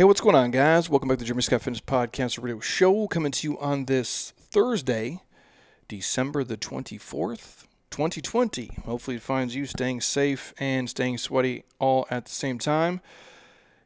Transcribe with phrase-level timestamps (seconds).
[0.00, 0.88] Hey, what's going on, guys?
[0.88, 4.32] Welcome back to the Jeremy Scott Fitness Podcast Radio Show, coming to you on this
[4.38, 5.20] Thursday,
[5.88, 8.78] December the 24th, 2020.
[8.86, 13.02] Hopefully, it finds you staying safe and staying sweaty all at the same time.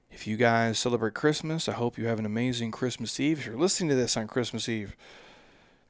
[0.09, 3.41] If you guys celebrate Christmas, I hope you have an amazing Christmas Eve.
[3.41, 4.95] If you're listening to this on Christmas Eve,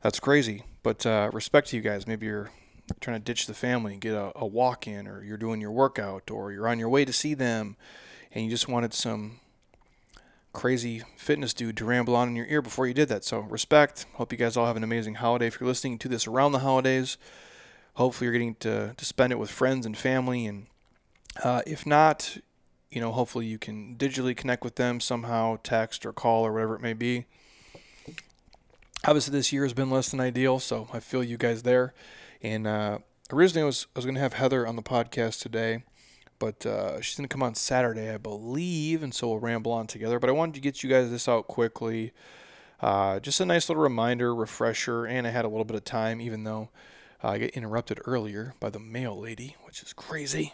[0.01, 0.63] that's crazy.
[0.83, 2.07] But uh, respect to you guys.
[2.07, 2.51] Maybe you're
[2.99, 5.73] trying to ditch the family and get a, a walk in, or you're doing your
[5.73, 7.77] workout, or you're on your way to see them,
[8.33, 9.41] and you just wanted some
[10.55, 13.25] crazy fitness dude to ramble on in your ear before you did that.
[13.25, 14.07] So respect.
[14.15, 15.49] Hope you guys all have an amazing holiday.
[15.49, 17.19] If you're listening to this around the holidays,
[17.95, 20.47] hopefully you're getting to, to spend it with friends and family.
[20.47, 20.67] And
[21.43, 22.39] uh, if not,
[22.91, 26.77] you know, hopefully you can digitally connect with them somehow, text or call or whatever
[26.77, 27.27] it may be.
[29.05, 31.93] Obviously, this year has been less than ideal, so I feel you guys there.
[32.41, 32.99] And uh,
[33.31, 35.83] originally, I was I was going to have Heather on the podcast today,
[36.45, 39.87] but uh, she's going to come on Saturday, I believe, and so we'll ramble on
[39.87, 40.19] together.
[40.19, 42.13] But I wanted to get you guys this out quickly.
[42.83, 46.21] Uh, just a nice little reminder, refresher, and I had a little bit of time,
[46.21, 46.69] even though
[47.23, 50.53] uh, I got interrupted earlier by the mail lady, which is crazy.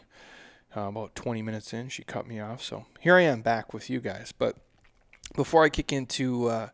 [0.76, 2.62] Uh, about 20 minutes in, she cut me off.
[2.62, 4.30] So here I am back with you guys.
[4.30, 4.58] But
[5.34, 6.68] before I kick into uh,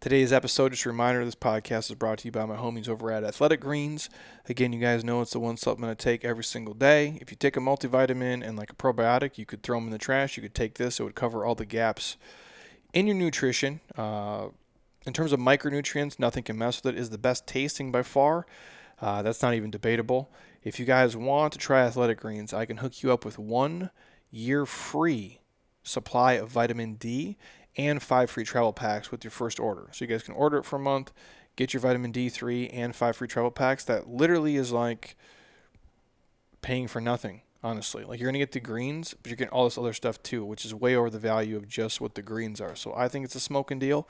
[0.00, 3.10] Today's episode, just a reminder this podcast is brought to you by my homies over
[3.10, 4.08] at Athletic Greens.
[4.48, 7.18] Again, you guys know it's the one supplement I take every single day.
[7.20, 9.98] If you take a multivitamin and like a probiotic, you could throw them in the
[9.98, 10.36] trash.
[10.36, 12.16] You could take this, it would cover all the gaps
[12.92, 13.80] in your nutrition.
[13.96, 14.50] Uh,
[15.04, 17.00] in terms of micronutrients, nothing can mess with it.
[17.00, 18.46] is the best tasting by far.
[19.02, 20.30] Uh, that's not even debatable.
[20.62, 23.90] If you guys want to try Athletic Greens, I can hook you up with one
[24.30, 25.40] year free
[25.82, 27.36] supply of vitamin D
[27.78, 29.88] and five free travel packs with your first order.
[29.92, 31.12] So you guys can order it for a month,
[31.56, 33.84] get your vitamin D3 and five free travel packs.
[33.84, 35.16] That literally is like
[36.60, 38.02] paying for nothing, honestly.
[38.02, 40.44] Like you're going to get the greens, but you're getting all this other stuff too,
[40.44, 42.74] which is way over the value of just what the greens are.
[42.74, 44.08] So I think it's a smoking deal.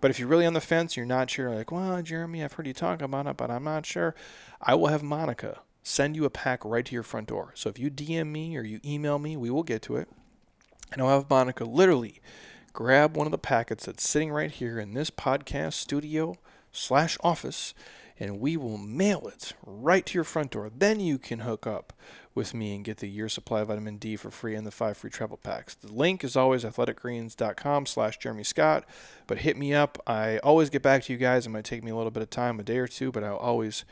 [0.00, 2.66] But if you're really on the fence, you're not sure, like, well, Jeremy, I've heard
[2.66, 4.14] you talk about it, but I'm not sure.
[4.60, 7.52] I will have Monica send you a pack right to your front door.
[7.54, 10.08] So if you DM me or you email me, we will get to it.
[10.92, 12.20] And I'll have Monica literally
[12.74, 16.36] grab one of the packets that's sitting right here in this podcast studio
[16.72, 17.72] slash office
[18.18, 20.70] and we will mail it right to your front door.
[20.76, 21.92] Then you can hook up
[22.34, 24.96] with me and get the year supply of vitamin D for free and the five
[24.96, 25.74] free travel packs.
[25.74, 28.84] The link is always athleticgreens.com slash Jeremy Scott,
[29.28, 29.98] but hit me up.
[30.06, 31.46] I always get back to you guys.
[31.46, 33.36] It might take me a little bit of time, a day or two, but I'll
[33.36, 33.84] always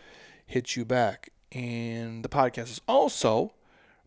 [0.44, 1.30] hit you back.
[1.52, 3.54] And the podcast is also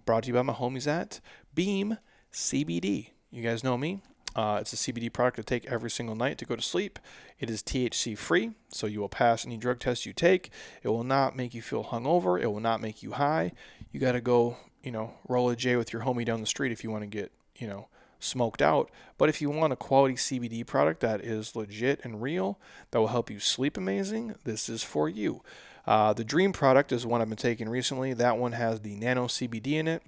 [0.06, 1.22] brought to you by my homies at
[1.53, 1.97] Beam
[2.34, 3.12] CBD.
[3.31, 4.02] You guys know me.
[4.35, 7.00] Uh, it's a CBD product to take every single night to go to sleep.
[7.40, 10.50] It is THC free, so you will pass any drug test you take.
[10.84, 12.41] It will not make you feel hungover.
[12.41, 13.53] It will not make you high.
[13.91, 16.72] You got to go, you know, roll a J with your homie down the street
[16.72, 17.88] if you want to get, you know,
[18.19, 18.91] smoked out.
[19.18, 22.59] But if you want a quality CBD product that is legit and real,
[22.91, 25.41] that will help you sleep amazing, this is for you.
[25.88, 28.13] Uh, the Dream product is one I've been taking recently.
[28.13, 30.03] That one has the nano CBD in it,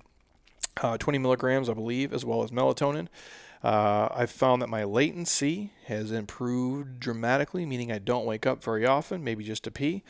[0.81, 3.07] uh, 20 milligrams, I believe, as well as melatonin.
[3.67, 8.85] Uh, I've found that my latency has improved dramatically, meaning I don't wake up very
[8.85, 10.05] often, maybe just to pee.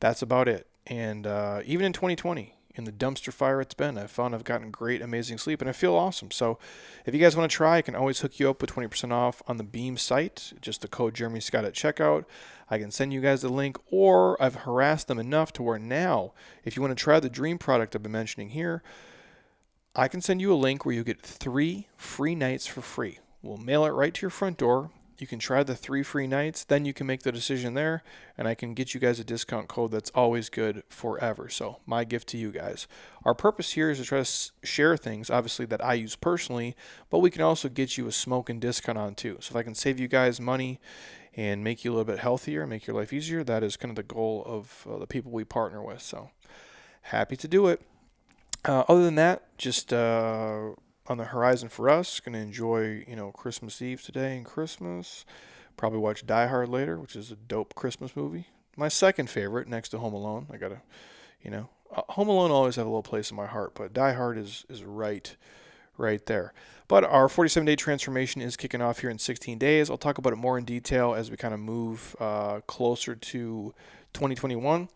[0.00, 0.66] That's about it.
[0.86, 4.70] And uh, even in 2020, in the dumpster fire it's been, I've found I've gotten
[4.70, 6.30] great, amazing sleep, and I feel awesome.
[6.30, 6.58] So
[7.04, 9.42] if you guys want to try, I can always hook you up with 20% off
[9.46, 12.24] on the Beam site, just the code Jeremy Scott at checkout.
[12.70, 16.32] I can send you guys the link, or I've harassed them enough to where now,
[16.64, 18.82] if you want to try the Dream product I've been mentioning here,
[19.94, 23.18] I can send you a link where you get three free nights for free.
[23.42, 24.90] We'll mail it right to your front door.
[25.18, 28.02] You can try the three free nights, then you can make the decision there,
[28.38, 31.50] and I can get you guys a discount code that's always good forever.
[31.50, 32.88] So, my gift to you guys.
[33.24, 36.74] Our purpose here is to try to share things, obviously, that I use personally,
[37.10, 39.36] but we can also get you a smoking discount on too.
[39.40, 40.80] So, if I can save you guys money
[41.36, 43.96] and make you a little bit healthier, make your life easier, that is kind of
[43.96, 46.00] the goal of uh, the people we partner with.
[46.00, 46.30] So,
[47.02, 47.82] happy to do it.
[48.64, 50.70] Uh, other than that, just uh,
[51.08, 55.24] on the horizon for us, to enjoy you know Christmas Eve today and Christmas.
[55.76, 58.46] Probably watch Die Hard later, which is a dope Christmas movie.
[58.76, 60.46] My second favorite, next to Home Alone.
[60.52, 60.82] I gotta,
[61.42, 64.12] you know, uh, Home Alone always have a little place in my heart, but Die
[64.12, 65.34] Hard is is right,
[65.98, 66.52] right there.
[66.86, 69.90] But our 47 day transformation is kicking off here in 16 days.
[69.90, 73.74] I'll talk about it more in detail as we kind of move uh, closer to
[74.12, 74.88] 2021.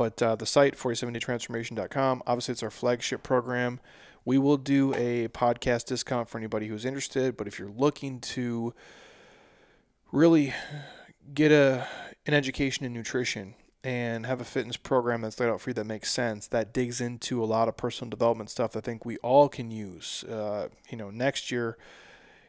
[0.00, 3.80] But uh, the site, 47daytransformation.com, obviously it's our flagship program.
[4.24, 7.36] We will do a podcast discount for anybody who's interested.
[7.36, 8.72] But if you're looking to
[10.10, 10.54] really
[11.34, 11.86] get a
[12.24, 15.84] an education in nutrition and have a fitness program that's laid out for you that
[15.84, 19.50] makes sense, that digs into a lot of personal development stuff I think we all
[19.50, 20.24] can use.
[20.24, 21.76] Uh, you know, next year,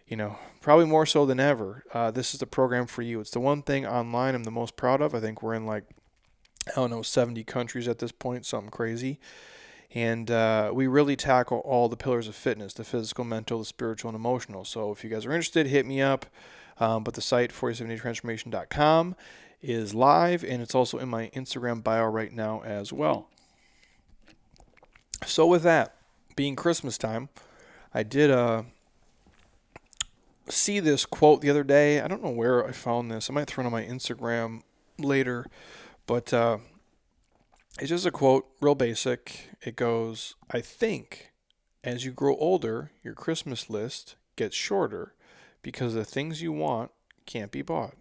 [0.07, 3.19] you know, probably more so than ever, uh, this is the program for you.
[3.19, 5.13] It's the one thing online I'm the most proud of.
[5.13, 5.83] I think we're in like,
[6.67, 9.19] I don't know, 70 countries at this point, something crazy.
[9.93, 14.09] And uh, we really tackle all the pillars of fitness the physical, mental, the spiritual,
[14.09, 14.63] and emotional.
[14.63, 16.25] So if you guys are interested, hit me up.
[16.79, 19.15] Um, but the site, 47transformation.com,
[19.61, 23.27] is live and it's also in my Instagram bio right now as well.
[25.25, 25.95] So, with that
[26.35, 27.29] being Christmas time,
[27.93, 28.63] I did uh,
[30.49, 32.01] see this quote the other day.
[32.01, 33.29] I don't know where I found this.
[33.29, 34.61] I might throw it on my Instagram
[34.97, 35.45] later,
[36.05, 36.57] but uh,
[37.79, 39.49] it's just a quote, real basic.
[39.61, 41.31] It goes, I think
[41.83, 45.13] as you grow older, your Christmas list gets shorter
[45.61, 46.91] because the things you want
[47.25, 47.95] can't be bought.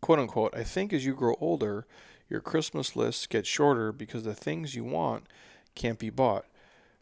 [0.00, 1.86] Quote unquote, I think as you grow older,
[2.28, 5.26] your Christmas list gets shorter because the things you want
[5.74, 6.46] can't be bought.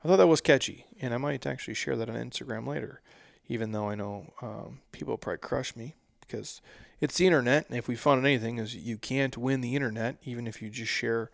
[0.05, 3.01] I thought that was catchy, and I might actually share that on Instagram later,
[3.49, 6.61] even though I know um, people probably crush me because
[7.01, 10.47] it's the internet, and if we found anything, is you can't win the internet, even
[10.47, 11.31] if you just share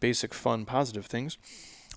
[0.00, 1.38] basic, fun, positive things.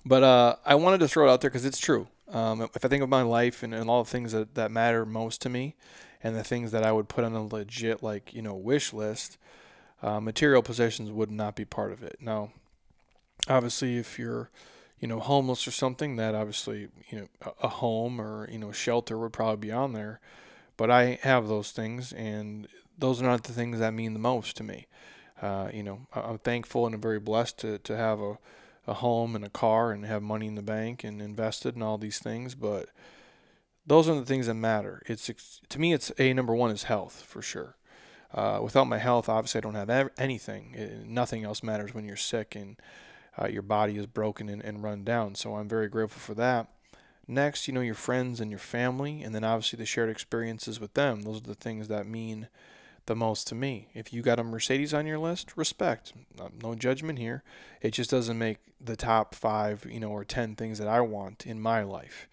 [0.04, 2.08] But uh, I wanted to throw it out there because it's true.
[2.30, 5.06] Um, if I think of my life and, and all the things that, that matter
[5.06, 5.74] most to me,
[6.22, 9.38] and the things that I would put on a legit, like, you know, wish list,
[10.02, 12.18] uh, material possessions would not be part of it.
[12.20, 12.50] Now,
[13.48, 14.50] obviously, if you're
[15.00, 19.16] you know, homeless or something, that obviously, you know, a home or, you know, shelter
[19.16, 20.20] would probably be on there.
[20.76, 22.66] But I have those things, and
[22.98, 24.86] those are not the things that mean the most to me.
[25.40, 28.38] Uh, you know, I'm thankful and I'm very blessed to, to have a,
[28.86, 31.96] a home and a car and have money in the bank and invested in all
[31.96, 32.54] these things.
[32.54, 32.88] But
[33.86, 35.02] those are the things that matter.
[35.06, 35.30] It's
[35.68, 37.76] to me, it's a number one is health for sure.
[38.34, 40.74] Uh, without my health, obviously, I don't have anything.
[40.74, 42.76] It, nothing else matters when you're sick and
[43.40, 45.34] uh, your body is broken and, and run down.
[45.34, 46.66] So I'm very grateful for that.
[47.26, 50.94] Next, you know, your friends and your family, and then obviously the shared experiences with
[50.94, 51.22] them.
[51.22, 52.48] Those are the things that mean
[53.08, 53.88] the most to me.
[53.94, 56.12] If you got a Mercedes on your list, respect.
[56.62, 57.42] No judgment here.
[57.80, 61.46] It just doesn't make the top five, you know, or 10 things that I want
[61.46, 62.28] in my life.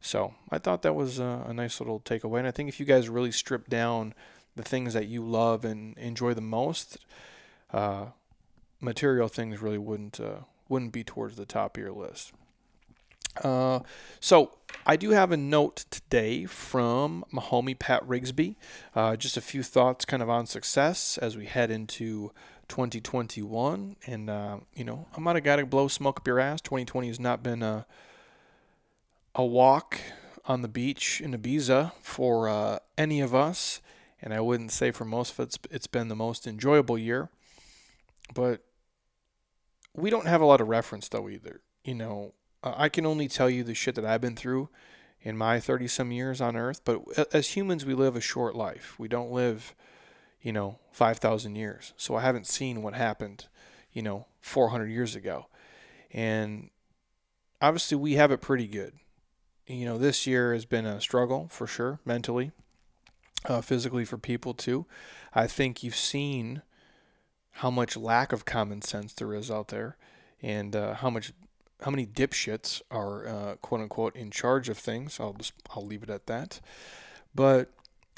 [0.00, 2.38] So I thought that was a, a nice little takeaway.
[2.38, 4.14] And I think if you guys really strip down
[4.56, 6.98] the things that you love and enjoy the most,
[7.72, 8.06] uh,
[8.80, 12.32] material things really wouldn't uh, wouldn't be towards the top of your list.
[13.42, 13.80] Uh,
[14.18, 14.52] so
[14.86, 18.56] I do have a note today from my homie Pat Rigsby.
[18.94, 22.32] Uh, just a few thoughts, kind of on success as we head into
[22.68, 23.96] 2021.
[24.06, 26.60] And uh, you know, I'm not a guy to blow smoke up your ass.
[26.60, 27.86] 2020 has not been a
[29.34, 30.00] a walk
[30.46, 33.80] on the beach in Ibiza for uh, any of us,
[34.20, 37.28] and I wouldn't say for most of it, it's, it's been the most enjoyable year.
[38.34, 38.64] But
[39.94, 41.60] we don't have a lot of reference though either.
[41.84, 44.68] You know, I can only tell you the shit that I've been through
[45.22, 47.00] in my 30 some years on earth, but
[47.34, 48.98] as humans we live a short life.
[48.98, 49.74] We don't live,
[50.42, 51.92] you know, 5,000 years.
[51.96, 53.46] So I haven't seen what happened,
[53.92, 55.46] you know, 400 years ago.
[56.12, 56.70] And
[57.60, 58.94] obviously we have it pretty good.
[59.66, 62.50] You know, this year has been a struggle for sure, mentally,
[63.44, 64.86] uh, physically for people too.
[65.32, 66.62] I think you've seen
[67.52, 69.96] how much lack of common sense there is out there,
[70.42, 71.32] and uh, how much
[71.82, 75.18] how many dipshits are uh, quote unquote in charge of things.
[75.20, 76.60] I'll just I'll leave it at that.
[77.34, 77.70] But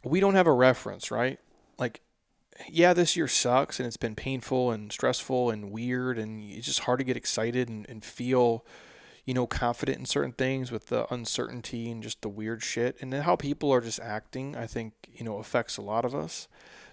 [0.04, 1.38] we don't have a reference, right?
[1.78, 2.00] Like,
[2.68, 6.80] yeah, this year sucks and it's been painful and stressful and weird and it's just
[6.80, 8.64] hard to get excited and, and feel,
[9.24, 12.96] you know, confident in certain things with the uncertainty and just the weird shit.
[13.00, 16.14] And then how people are just acting, I think, you know, affects a lot of
[16.14, 16.48] us.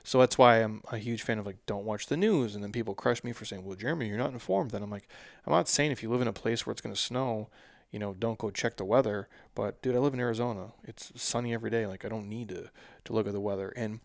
[0.09, 2.71] So that's why I'm a huge fan of like don't watch the news and then
[2.71, 5.07] people crush me for saying, "Well, Jeremy, you're not informed." Then I'm like,
[5.45, 7.47] I'm not saying if you live in a place where it's going to snow,
[7.91, 10.73] you know, don't go check the weather, but dude, I live in Arizona.
[10.83, 11.85] It's sunny every day.
[11.85, 12.71] Like I don't need to
[13.05, 13.71] to look at the weather.
[13.75, 13.99] And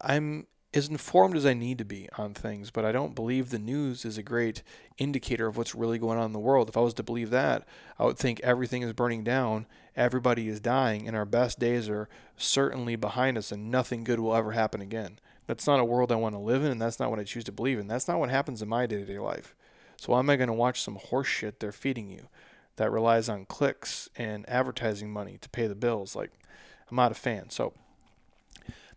[0.00, 3.60] I'm as informed as I need to be on things, but I don't believe the
[3.60, 4.64] news is a great
[4.98, 6.68] indicator of what's really going on in the world.
[6.68, 7.64] If I was to believe that,
[7.96, 12.08] I would think everything is burning down, everybody is dying, and our best days are
[12.36, 15.20] certainly behind us and nothing good will ever happen again.
[15.46, 17.44] That's not a world I want to live in, and that's not what I choose
[17.44, 17.86] to believe in.
[17.86, 19.54] That's not what happens in my day to day life.
[19.96, 22.28] So why am I going to watch some horse shit they're feeding you
[22.76, 26.16] that relies on clicks and advertising money to pay the bills?
[26.16, 26.32] Like,
[26.90, 27.50] I'm not a fan.
[27.50, 27.72] So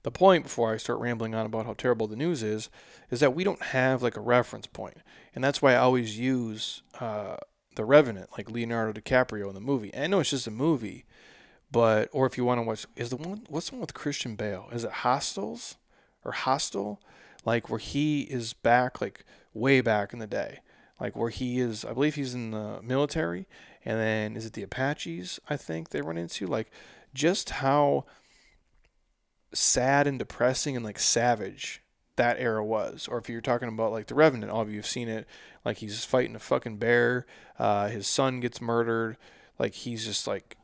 [0.03, 2.69] the point before I start rambling on about how terrible the news is,
[3.11, 4.97] is that we don't have like a reference point,
[5.35, 7.37] and that's why I always use uh,
[7.75, 9.93] the Revenant, like Leonardo DiCaprio in the movie.
[9.93, 11.05] And I know it's just a movie,
[11.71, 14.35] but or if you want to watch, is the one what's the one with Christian
[14.35, 14.69] Bale?
[14.71, 15.75] Is it Hostiles?
[16.27, 16.97] Or
[17.45, 20.59] like where he is back, like way back in the day,
[20.99, 21.85] like where he is.
[21.85, 23.47] I believe he's in the military,
[23.85, 25.39] and then is it the Apaches?
[25.49, 26.69] I think they run into like
[27.13, 28.05] just how
[29.53, 31.81] sad and depressing and like savage
[32.17, 33.07] that era was.
[33.07, 35.25] Or if you're talking about like The Revenant, all of you have seen it.
[35.63, 37.25] Like he's fighting a fucking bear.
[37.57, 39.17] Uh, his son gets murdered.
[39.57, 40.56] Like he's just like,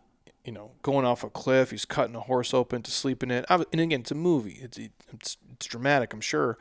[0.44, 1.72] you know, going off a cliff.
[1.72, 3.46] He's cutting a horse open to sleep in it.
[3.50, 4.60] And again, it's a movie.
[4.62, 6.58] It's it's it's dramatic, I'm sure.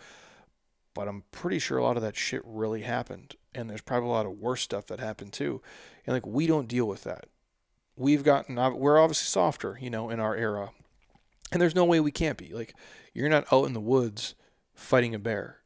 [0.95, 3.35] But I'm pretty sure a lot of that shit really happened.
[3.55, 5.63] And there's probably a lot of worse stuff that happened too.
[6.07, 7.27] And like we don't deal with that.
[7.97, 10.71] We've gotten we're obviously softer, you know, in our era.
[11.51, 12.53] And there's no way we can't be.
[12.53, 12.75] Like
[13.13, 14.35] you're not out in the woods
[14.75, 15.59] fighting a bear.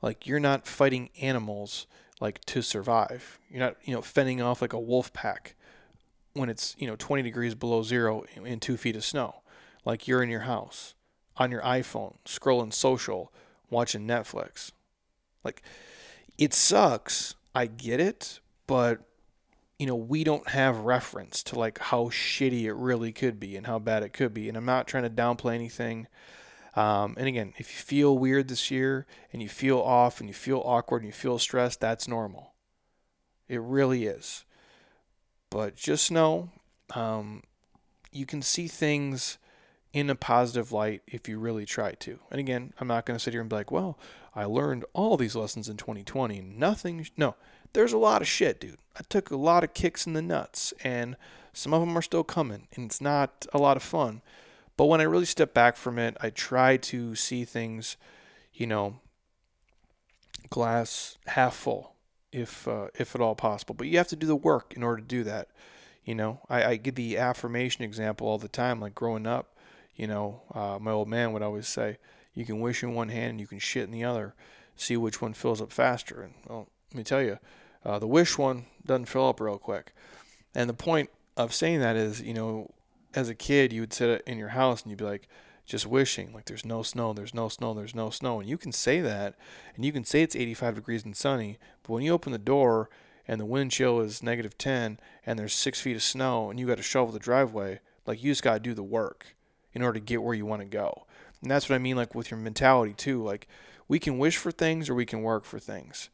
[0.00, 1.86] Like you're not fighting animals
[2.20, 3.38] like to survive.
[3.50, 5.54] You're not, you know, fending off like a wolf pack
[6.38, 9.42] when it's, you know, 20 degrees below zero in two feet of snow.
[9.84, 10.94] Like you're in your house
[11.36, 13.32] on your iPhone, scrolling social,
[13.70, 14.72] watching Netflix.
[15.44, 15.62] Like
[16.36, 17.34] it sucks.
[17.54, 19.00] I get it, but
[19.78, 23.66] you know, we don't have reference to like how shitty it really could be and
[23.66, 24.48] how bad it could be.
[24.48, 26.08] And I'm not trying to downplay anything.
[26.74, 30.34] Um, and again, if you feel weird this year and you feel off and you
[30.34, 32.52] feel awkward and you feel stressed, that's normal.
[33.48, 34.44] It really is.
[35.50, 36.50] But just know
[36.94, 37.42] um,
[38.12, 39.38] you can see things
[39.92, 42.18] in a positive light if you really try to.
[42.30, 43.98] And again, I'm not going to sit here and be like, well,
[44.34, 46.40] I learned all these lessons in 2020.
[46.40, 47.36] Nothing, no,
[47.72, 48.78] there's a lot of shit, dude.
[48.96, 51.16] I took a lot of kicks in the nuts, and
[51.52, 54.22] some of them are still coming, and it's not a lot of fun.
[54.76, 57.96] But when I really step back from it, I try to see things,
[58.52, 59.00] you know,
[60.50, 61.94] glass half full,
[62.32, 63.74] if uh, if at all possible.
[63.74, 65.48] But you have to do the work in order to do that.
[66.04, 68.80] You know, I, I give the affirmation example all the time.
[68.80, 69.56] Like growing up,
[69.94, 71.98] you know, uh, my old man would always say,
[72.34, 74.34] "You can wish in one hand and you can shit in the other.
[74.76, 77.38] See which one fills up faster." And well, let me tell you,
[77.84, 79.92] uh, the wish one doesn't fill up real quick.
[80.54, 82.70] And the point of saying that is, you know,
[83.14, 85.28] as a kid, you would sit in your house and you'd be like,
[85.68, 88.40] just wishing, like there's no snow, there's no snow, there's no snow.
[88.40, 89.34] And you can say that,
[89.76, 92.88] and you can say it's 85 degrees and sunny, but when you open the door
[93.28, 96.66] and the wind chill is negative 10 and there's six feet of snow and you
[96.66, 99.36] got to shovel the driveway, like you just got to do the work
[99.74, 101.06] in order to get where you want to go.
[101.42, 103.22] And that's what I mean, like with your mentality too.
[103.22, 103.46] Like
[103.88, 106.08] we can wish for things or we can work for things.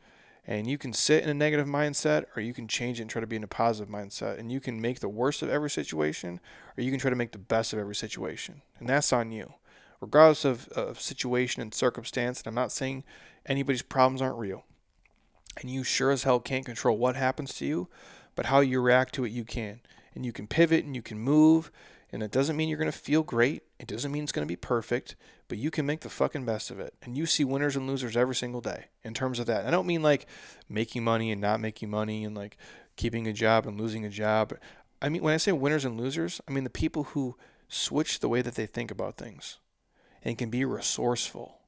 [0.47, 3.21] And you can sit in a negative mindset or you can change it and try
[3.21, 4.39] to be in a positive mindset.
[4.39, 6.39] And you can make the worst of every situation
[6.77, 8.61] or you can try to make the best of every situation.
[8.79, 9.55] And that's on you.
[10.01, 13.05] Regardless of, of situation and circumstance, and I'm not saying
[13.47, 14.65] anybody's problems aren't real.
[15.61, 17.89] And you sure as hell can't control what happens to you,
[18.35, 19.81] but how you react to it, you can.
[20.15, 21.71] And you can pivot and you can move.
[22.13, 23.63] And it doesn't mean you're going to feel great.
[23.79, 25.17] It doesn't mean it's going to be perfect
[25.49, 26.95] but you can make the fucking best of it.
[27.03, 29.67] And you see winners and losers every single day in terms of that.
[29.67, 30.27] I don't mean like
[30.69, 32.57] making money and not making money and like
[32.97, 34.55] keeping a job and losing a job.
[35.03, 37.37] I mean, when I say winners and losers, I mean the people who
[37.69, 39.59] switch the way that they think about things
[40.23, 41.59] and can be resourceful.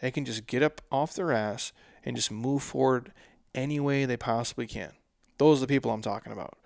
[0.00, 1.72] They can just get up off their ass
[2.04, 3.12] and just move forward
[3.54, 4.92] any way they possibly can.
[5.38, 6.58] Those are the people I'm talking about.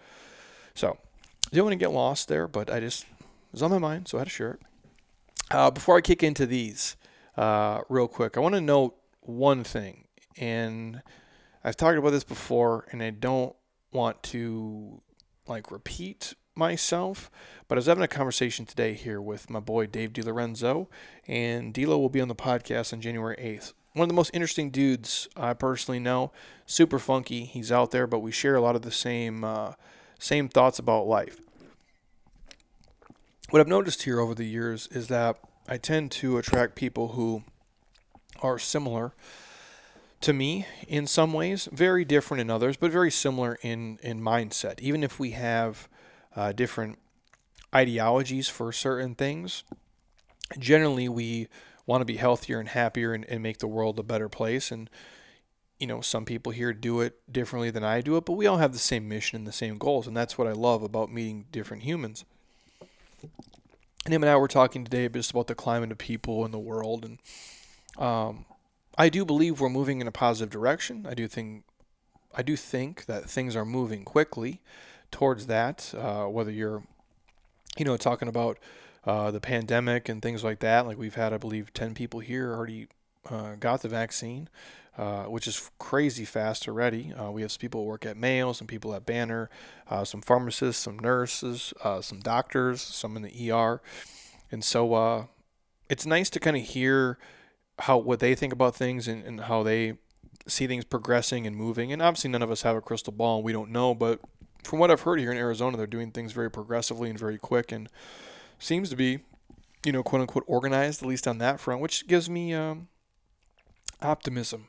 [0.75, 0.99] So,
[1.47, 4.07] I didn't want to get lost there, but I just it was on my mind,
[4.07, 4.61] so I had to share it.
[5.51, 6.97] Uh, before I kick into these,
[7.37, 10.05] uh, real quick, I want to note one thing,
[10.37, 11.03] and
[11.65, 13.57] I've talked about this before, and I don't
[13.93, 15.03] want to
[15.49, 17.31] like repeat myself,
[17.67, 20.87] but I was having a conversation today here with my boy Dave DiLorenzo,
[21.27, 23.73] and Dilo will be on the podcast on January 8th.
[23.95, 26.31] One of the most interesting dudes I personally know,
[26.65, 27.45] super funky.
[27.45, 29.73] He's out there, but we share a lot of the same uh,
[30.21, 31.41] same thoughts about life
[33.51, 35.37] what I've noticed here over the years is that
[35.69, 37.43] I tend to attract people who
[38.41, 39.13] are similar
[40.21, 44.81] to me in some ways, very different in others, but very similar in, in mindset.
[44.81, 45.89] Even if we have
[46.37, 46.99] uh, different
[47.75, 49.65] ideologies for certain things,
[50.59, 51.49] generally we
[51.87, 54.71] want to be healthier and happier and, and make the world a better place.
[54.71, 54.89] And,
[55.79, 58.59] you know, some people here do it differently than I do it, but we all
[58.59, 60.07] have the same mission and the same goals.
[60.07, 62.25] And that's what I love about meeting different humans
[64.05, 66.59] and him and I were talking today just about the climate of people in the
[66.59, 67.19] world, and
[67.99, 68.45] um,
[68.97, 71.07] I do believe we're moving in a positive direction.
[71.09, 71.65] I do think,
[72.35, 74.61] I do think that things are moving quickly
[75.11, 75.93] towards that.
[75.97, 76.83] Uh, whether you're,
[77.77, 78.59] you know, talking about
[79.05, 82.53] uh, the pandemic and things like that, like we've had, I believe, ten people here
[82.53, 82.89] already
[83.29, 84.49] uh, got the vaccine.
[85.01, 87.11] Uh, which is crazy fast already.
[87.15, 89.49] Uh, we have some people who work at Mayo, some people at Banner,
[89.89, 93.81] uh, some pharmacists, some nurses, uh, some doctors, some in the ER,
[94.53, 95.25] and so uh,
[95.89, 97.17] it's nice to kind of hear
[97.79, 99.95] how what they think about things and, and how they
[100.47, 101.95] see things progressing and moving.
[101.95, 103.95] And obviously, none of us have a crystal ball, and we don't know.
[103.95, 104.21] But
[104.65, 107.73] from what I've heard here in Arizona, they're doing things very progressively and very quick,
[107.73, 107.89] and
[108.59, 109.21] seems to be
[109.83, 112.89] you know, quote unquote organized, at least on that front, which gives me um,
[114.03, 114.67] optimism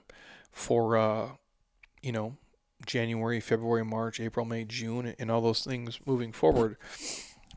[0.52, 1.30] for, uh,
[2.02, 2.38] you know,
[2.86, 6.78] January, February, March, April, May, June, and all those things moving forward.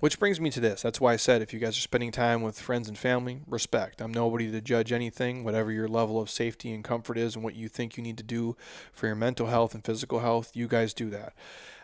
[0.01, 0.83] Which brings me to this.
[0.83, 4.03] That's why I said if you guys are spending time with friends and family, respect.
[4.03, 7.55] I'm nobody to judge anything, whatever your level of safety and comfort is and what
[7.55, 8.57] you think you need to do
[8.93, 11.33] for your mental health and physical health, you guys do that.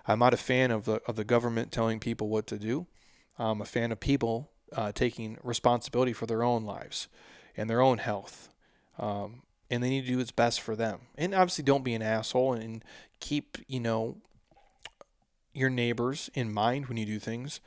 [0.07, 2.87] I'm not a fan of the, of the government telling people what to do.
[3.39, 7.09] I'm a fan of people uh, taking responsibility for their own lives
[7.57, 8.51] and their own health.
[8.99, 11.01] Um, and they need to do what's best for them.
[11.17, 12.85] And obviously, don't be an asshole and
[13.21, 14.17] keep, you know,
[15.53, 17.61] your neighbors in mind when you do things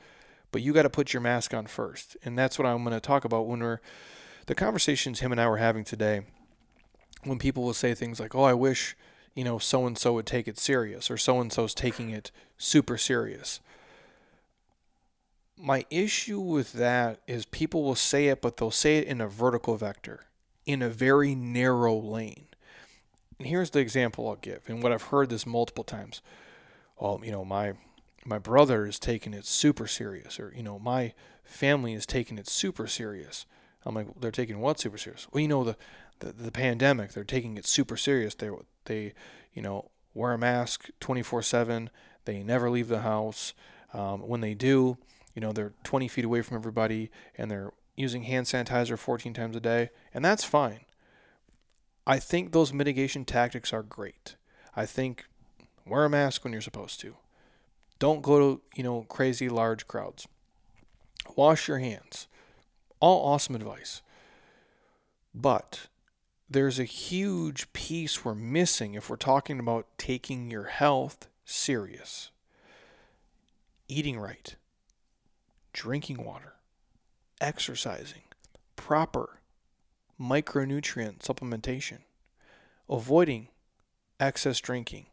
[0.54, 2.16] but you got to put your mask on first.
[2.24, 3.80] And that's what I'm going to talk about when we're
[4.46, 6.20] the conversations him and I were having today.
[7.24, 8.96] When people will say things like, "Oh, I wish,
[9.34, 12.30] you know, so and so would take it serious," or "So and so's taking it
[12.56, 13.58] super serious."
[15.56, 19.26] My issue with that is people will say it, but they'll say it in a
[19.26, 20.20] vertical vector,
[20.66, 22.46] in a very narrow lane.
[23.38, 26.22] And here's the example I'll give, and what I've heard this multiple times.
[26.98, 27.74] Well, you know, my
[28.24, 32.48] my brother is taking it super serious, or you know, my family is taking it
[32.48, 33.44] super serious.
[33.84, 35.26] I'm like, they're taking what super serious?
[35.30, 35.76] Well, you know, the
[36.20, 38.34] the, the pandemic, they're taking it super serious.
[38.34, 38.50] They
[38.84, 39.14] they,
[39.52, 41.88] you know, wear a mask 24/7.
[42.24, 43.52] They never leave the house.
[43.92, 44.96] Um, when they do,
[45.34, 49.56] you know, they're 20 feet away from everybody, and they're using hand sanitizer 14 times
[49.56, 50.80] a day, and that's fine.
[52.06, 54.36] I think those mitigation tactics are great.
[54.76, 55.24] I think
[55.86, 57.16] wear a mask when you're supposed to.
[57.98, 60.26] Don't go to, you know, crazy large crowds.
[61.36, 62.28] Wash your hands.
[63.00, 64.02] All awesome advice.
[65.34, 65.88] But
[66.48, 72.30] there's a huge piece we're missing if we're talking about taking your health serious.
[73.88, 74.56] Eating right,
[75.72, 76.53] drinking water,
[77.44, 78.22] exercising,
[78.74, 79.38] proper
[80.18, 81.98] micronutrient supplementation,
[82.88, 83.48] avoiding
[84.18, 85.06] excess drinking,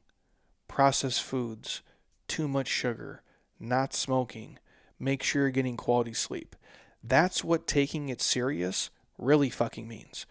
[0.70, 1.82] processed foods,
[2.30, 3.22] too much sugar,
[3.60, 4.58] not smoking,
[4.98, 6.56] make sure you're getting quality sleep.
[7.04, 10.26] That's what taking it serious really fucking means.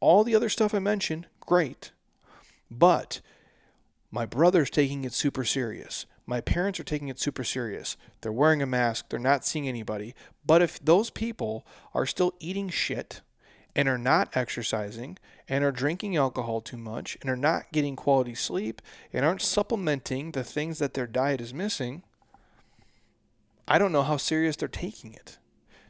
[0.00, 1.92] All the other stuff I mentioned, great.
[2.68, 3.20] But
[4.10, 6.06] my brother's taking it super serious.
[6.26, 7.96] My parents are taking it super serious.
[8.20, 9.06] They're wearing a mask.
[9.08, 10.14] They're not seeing anybody.
[10.44, 13.20] But if those people are still eating shit
[13.76, 18.34] and are not exercising and are drinking alcohol too much and are not getting quality
[18.34, 22.02] sleep and aren't supplementing the things that their diet is missing,
[23.68, 25.38] I don't know how serious they're taking it.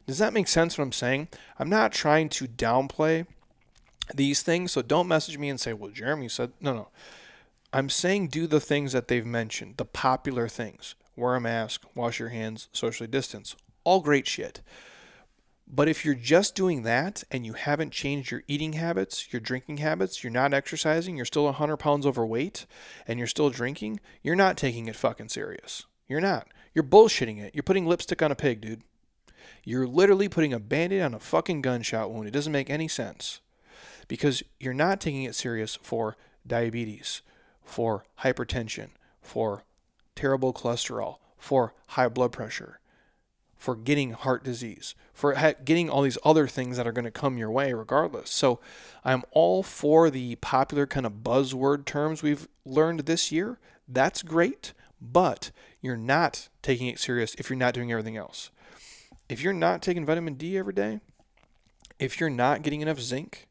[0.05, 1.29] Does that make sense what I'm saying?
[1.57, 3.25] I'm not trying to downplay
[4.13, 6.87] these things, so don't message me and say, well, Jeremy said, no, no.
[7.73, 10.95] I'm saying do the things that they've mentioned, the popular things.
[11.15, 13.55] Wear a mask, wash your hands, socially distance.
[13.83, 14.61] All great shit.
[15.67, 19.77] But if you're just doing that and you haven't changed your eating habits, your drinking
[19.77, 22.65] habits, you're not exercising, you're still 100 pounds overweight,
[23.05, 25.85] and you're still drinking, you're not taking it fucking serious.
[26.07, 26.47] You're not.
[26.73, 27.53] You're bullshitting it.
[27.53, 28.83] You're putting lipstick on a pig, dude.
[29.65, 32.27] You're literally putting a band aid on a fucking gunshot wound.
[32.27, 33.41] It doesn't make any sense.
[34.07, 37.21] Because you're not taking it serious for diabetes,
[37.67, 38.87] for hypertension,
[39.21, 39.63] for
[40.15, 42.79] terrible cholesterol, for high blood pressure
[43.57, 45.33] for getting heart disease, for
[45.65, 48.29] getting all these other things that are going to come your way regardless.
[48.29, 48.59] So
[49.03, 53.59] I'm all for the popular kind of buzzword terms we've learned this year.
[53.87, 55.51] That's great, but
[55.81, 58.51] you're not taking it serious if you're not doing everything else.
[59.27, 60.99] If you're not taking vitamin D every day,
[61.99, 63.46] if you're not getting enough zinc,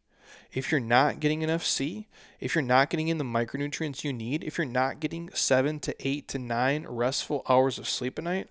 [0.57, 2.09] if you're not getting enough C,
[2.41, 5.95] if you're not getting in the micronutrients you need, if you're not getting seven to
[6.01, 8.49] eight to nine restful hours of sleep a night,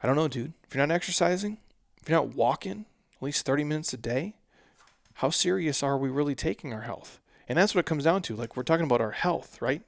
[0.00, 0.52] I don't know, dude.
[0.62, 1.58] If you're not exercising,
[2.00, 4.36] if you're not walking at least 30 minutes a day,
[5.14, 7.18] how serious are we really taking our health?
[7.48, 8.36] And that's what it comes down to.
[8.36, 9.82] Like, we're talking about our health, right?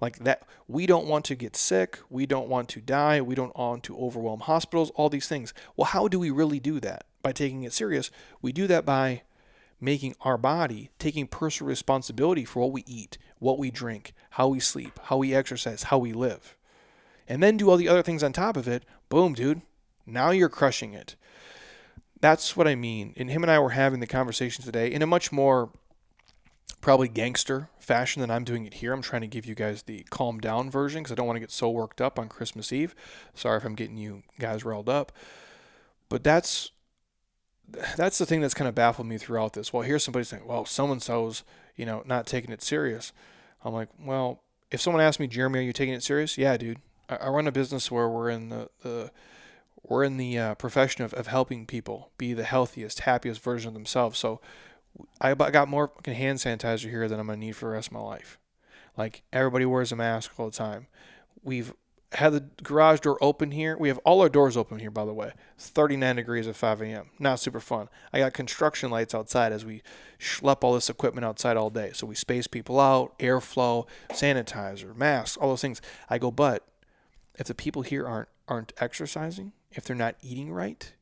[0.00, 2.00] Like, that we don't want to get sick.
[2.10, 3.20] We don't want to die.
[3.20, 5.54] We don't want to overwhelm hospitals, all these things.
[5.76, 7.04] Well, how do we really do that?
[7.22, 8.10] By taking it serious.
[8.42, 9.22] We do that by
[9.80, 14.60] making our body taking personal responsibility for what we eat, what we drink, how we
[14.60, 16.56] sleep, how we exercise, how we live
[17.28, 19.62] and then do all the other things on top of it, boom, dude.
[20.06, 21.16] Now you're crushing it.
[22.20, 23.12] That's what I mean.
[23.16, 25.70] And him and I were having the conversation today in a much more
[26.80, 28.92] probably gangster fashion than I'm doing it here.
[28.92, 31.40] I'm trying to give you guys the calm down version because I don't want to
[31.40, 32.94] get so worked up on Christmas Eve.
[33.34, 35.12] Sorry if I'm getting you guys riled up.
[36.08, 36.70] But that's
[37.96, 39.72] that's the thing that's kind of baffled me throughout this.
[39.72, 43.12] Well, here's somebody saying, "Well, so and so's you know not taking it serious."
[43.66, 46.38] I'm like, well, if someone asked me, Jeremy, are you taking it serious?
[46.38, 46.78] Yeah, dude.
[47.08, 49.10] I run a business where we're in the, the
[49.82, 53.74] we're in the uh, profession of, of helping people be the healthiest, happiest version of
[53.74, 54.18] themselves.
[54.18, 54.40] So
[55.20, 58.00] I got more hand sanitizer here than I'm gonna need for the rest of my
[58.00, 58.38] life.
[58.96, 60.88] Like everybody wears a mask all the time.
[61.42, 61.72] We've
[62.12, 63.76] had the garage door open here.
[63.76, 65.32] We have all our doors open here, by the way.
[65.58, 67.10] 39 degrees at 5 a.m.
[67.18, 67.88] Not super fun.
[68.12, 69.82] I got construction lights outside as we
[70.18, 71.90] schlep all this equipment outside all day.
[71.94, 75.82] So we space people out, airflow, sanitizer, masks, all those things.
[76.08, 76.66] I go, but
[77.34, 80.92] if the people here aren't aren't exercising, if they're not eating right,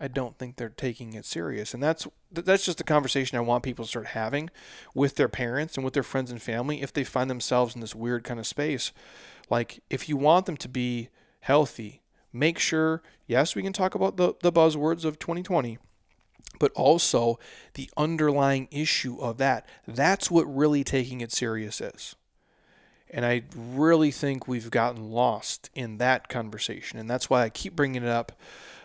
[0.00, 1.72] I don't think they're taking it serious.
[1.72, 4.50] And that's that's just a conversation I want people to start having
[4.94, 7.94] with their parents and with their friends and family if they find themselves in this
[7.94, 8.92] weird kind of space.
[9.50, 11.08] Like if you want them to be
[11.40, 15.78] healthy, make sure, yes, we can talk about the, the buzzwords of 2020,
[16.58, 17.38] but also
[17.74, 19.66] the underlying issue of that.
[19.86, 22.16] That's what really taking it serious is.
[23.10, 26.98] And I really think we've gotten lost in that conversation.
[26.98, 28.32] And that's why I keep bringing it up.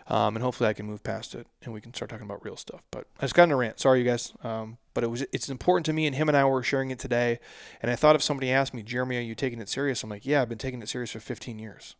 [0.08, 2.56] Um, and hopefully I can move past it and we can start talking about real
[2.56, 2.82] stuff.
[2.90, 3.80] But I just got in a rant.
[3.80, 4.32] Sorry, you guys.
[4.42, 6.98] Um, but it was it's important to me, and him and I were sharing it
[6.98, 7.38] today.
[7.80, 10.02] And I thought if somebody asked me, Jeremy, are you taking it serious?
[10.02, 11.94] I'm like, yeah, I've been taking it serious for 15 years.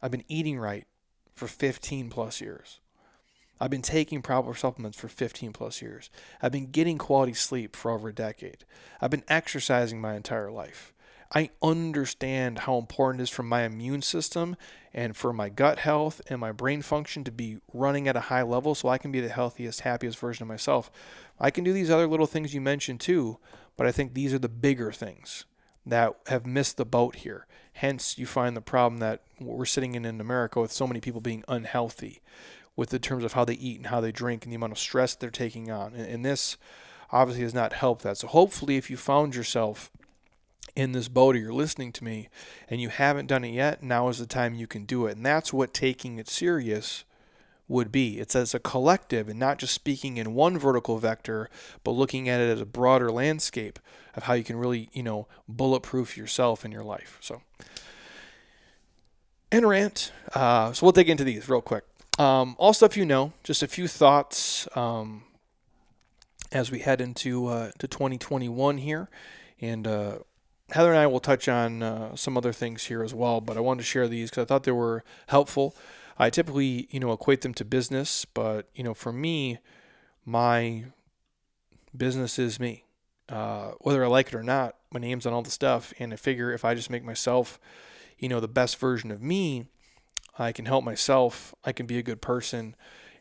[0.00, 0.86] I've been eating right
[1.34, 2.80] for 15 plus years.
[3.60, 6.10] I've been taking proper supplements for 15 plus years.
[6.40, 8.64] I've been getting quality sleep for over a decade.
[9.00, 10.92] I've been exercising my entire life.
[11.34, 14.56] I understand how important it is for my immune system
[14.92, 18.42] and for my gut health and my brain function to be running at a high
[18.42, 20.90] level so I can be the healthiest, happiest version of myself.
[21.40, 23.38] I can do these other little things you mentioned too,
[23.78, 25.46] but I think these are the bigger things
[25.86, 27.46] that have missed the boat here.
[27.74, 31.22] Hence, you find the problem that we're sitting in in America with so many people
[31.22, 32.20] being unhealthy
[32.76, 34.78] with the terms of how they eat and how they drink and the amount of
[34.78, 35.94] stress they're taking on.
[35.94, 36.58] And, and this
[37.10, 38.18] obviously has not helped that.
[38.18, 39.90] So hopefully if you found yourself
[40.74, 42.28] in this boat or you're listening to me
[42.68, 45.16] and you haven't done it yet, now is the time you can do it.
[45.16, 47.04] And that's what taking it serious
[47.68, 48.18] would be.
[48.18, 51.48] It's as a collective and not just speaking in one vertical vector,
[51.84, 53.78] but looking at it as a broader landscape
[54.14, 57.18] of how you can really, you know, bulletproof yourself in your life.
[57.20, 57.42] So,
[59.50, 60.12] and rant.
[60.34, 61.84] Uh, so we'll dig into these real quick.
[62.18, 65.24] Um, all stuff you know, just a few thoughts um,
[66.50, 69.08] as we head into uh, to 2021 here,
[69.60, 70.18] and uh,
[70.72, 73.60] Heather and I will touch on uh, some other things here as well, but I
[73.60, 75.76] wanted to share these because I thought they were helpful.
[76.18, 79.58] I typically, you know, equate them to business, but you know, for me,
[80.24, 80.84] my
[81.96, 82.84] business is me.
[83.28, 86.16] Uh, whether I like it or not, my name's on all the stuff, and I
[86.16, 87.58] figure if I just make myself,
[88.18, 89.66] you know, the best version of me,
[90.38, 91.54] I can help myself.
[91.64, 92.74] I can be a good person.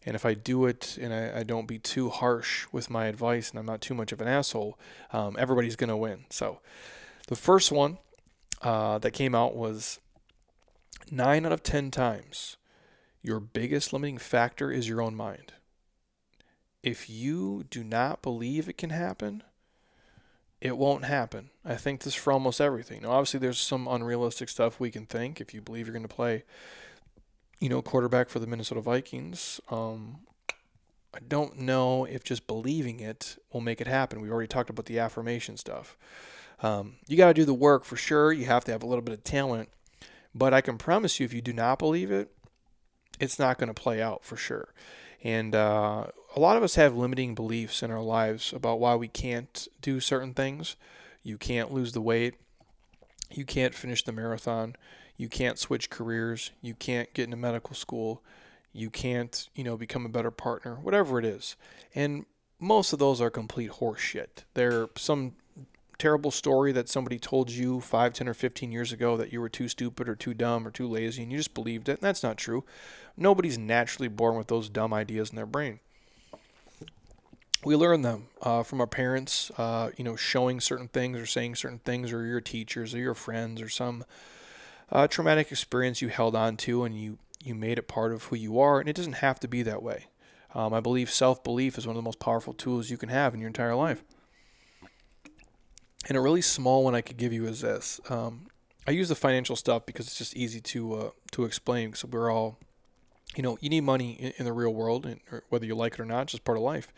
[0.06, 3.52] And if I do it and I, I don't be too harsh with my advice
[3.52, 4.80] and I'm not too much of an asshole,
[5.14, 6.26] um, everybody's to win.
[6.30, 6.60] So,
[7.28, 7.98] the first one
[8.62, 10.00] uh, that came out was
[11.10, 12.58] nine out of 10 times
[13.22, 15.54] your biggest limiting factor is your own mind.
[16.82, 19.44] If you do not believe it can happen,
[20.60, 21.52] it won't happen.
[21.64, 23.04] I think this for almost everything.
[23.04, 25.40] Now, obviously, there's some unrealistic stuff we can think.
[25.40, 26.44] If you believe you're going to play,
[27.60, 30.20] you know, quarterback for the Minnesota Vikings, um,
[31.14, 34.22] I don't know if just believing it will make it happen.
[34.22, 35.98] We already talked about the affirmation stuff.
[36.62, 38.32] Um, you got to do the work for sure.
[38.32, 39.70] You have to have a little bit of talent.
[40.34, 42.32] But I can promise you, if you do not believe it,
[43.20, 44.74] it's not going to play out for sure.
[45.24, 49.08] And uh, a lot of us have limiting beliefs in our lives about why we
[49.08, 50.76] can't do certain things.
[51.22, 52.36] You can't lose the weight.
[53.30, 54.76] You can't finish the marathon.
[55.18, 56.52] You can't switch careers.
[56.62, 58.24] You can't get into medical school.
[58.74, 61.56] You can't, you know, become a better partner, whatever it is.
[61.94, 62.26] And
[62.60, 64.46] most of those are complete horseshit.
[64.54, 65.34] They're some
[66.02, 69.50] terrible story that somebody told you 5, 10, or 15 years ago that you were
[69.50, 72.00] too stupid or too dumb or too lazy and you just believed it.
[72.00, 72.64] And that's not true.
[73.16, 75.80] Nobody's naturally born with those dumb ideas in their brain.
[77.64, 81.54] We learn them uh, from our parents, uh, you know, showing certain things or saying
[81.58, 84.04] certain things, or your teachers or your friends, or some
[84.92, 88.36] uh, traumatic experience you held on to and you, you made it part of who
[88.36, 88.80] you are.
[88.80, 90.08] And it doesn't have to be that way.
[90.56, 93.36] Um, I believe self belief is one of the most powerful tools you can have
[93.36, 94.04] in your entire life.
[96.08, 98.02] And a really small one I could give you is this.
[98.10, 98.48] Um,
[98.88, 101.92] I use the financial stuff because it's just easy to uh, to explain.
[101.92, 102.58] Because we're all,
[103.36, 106.00] you know, you need money in, in the real world, and, whether you like it
[106.00, 106.92] or not, it's just part of life.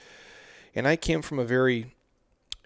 [0.73, 1.93] And I came from a very,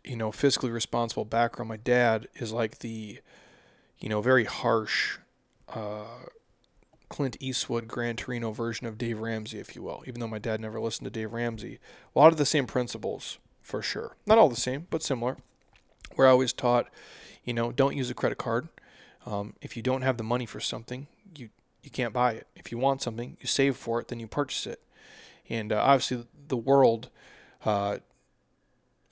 [0.04, 1.70] you know, fiscally responsible background.
[1.70, 3.20] My dad is like the,
[4.00, 5.18] you know, very harsh,
[5.74, 6.06] uh,
[7.10, 10.04] Clint Eastwood, Gran Torino version of Dave Ramsey, if you will.
[10.06, 11.80] Even though my dad never listened to Dave Ramsey,
[12.16, 14.16] a lot of the same principles for sure.
[14.26, 15.38] Not all the same, but similar.
[16.16, 16.88] Where I was taught,
[17.44, 18.70] you know, don't use a credit card.
[19.26, 21.50] Um, if you don't have the money for something, you
[21.84, 22.48] you can't buy it.
[22.56, 24.82] If you want something, you save for it, then you purchase it.
[25.50, 27.10] And uh, obviously, the world
[27.66, 27.98] uh,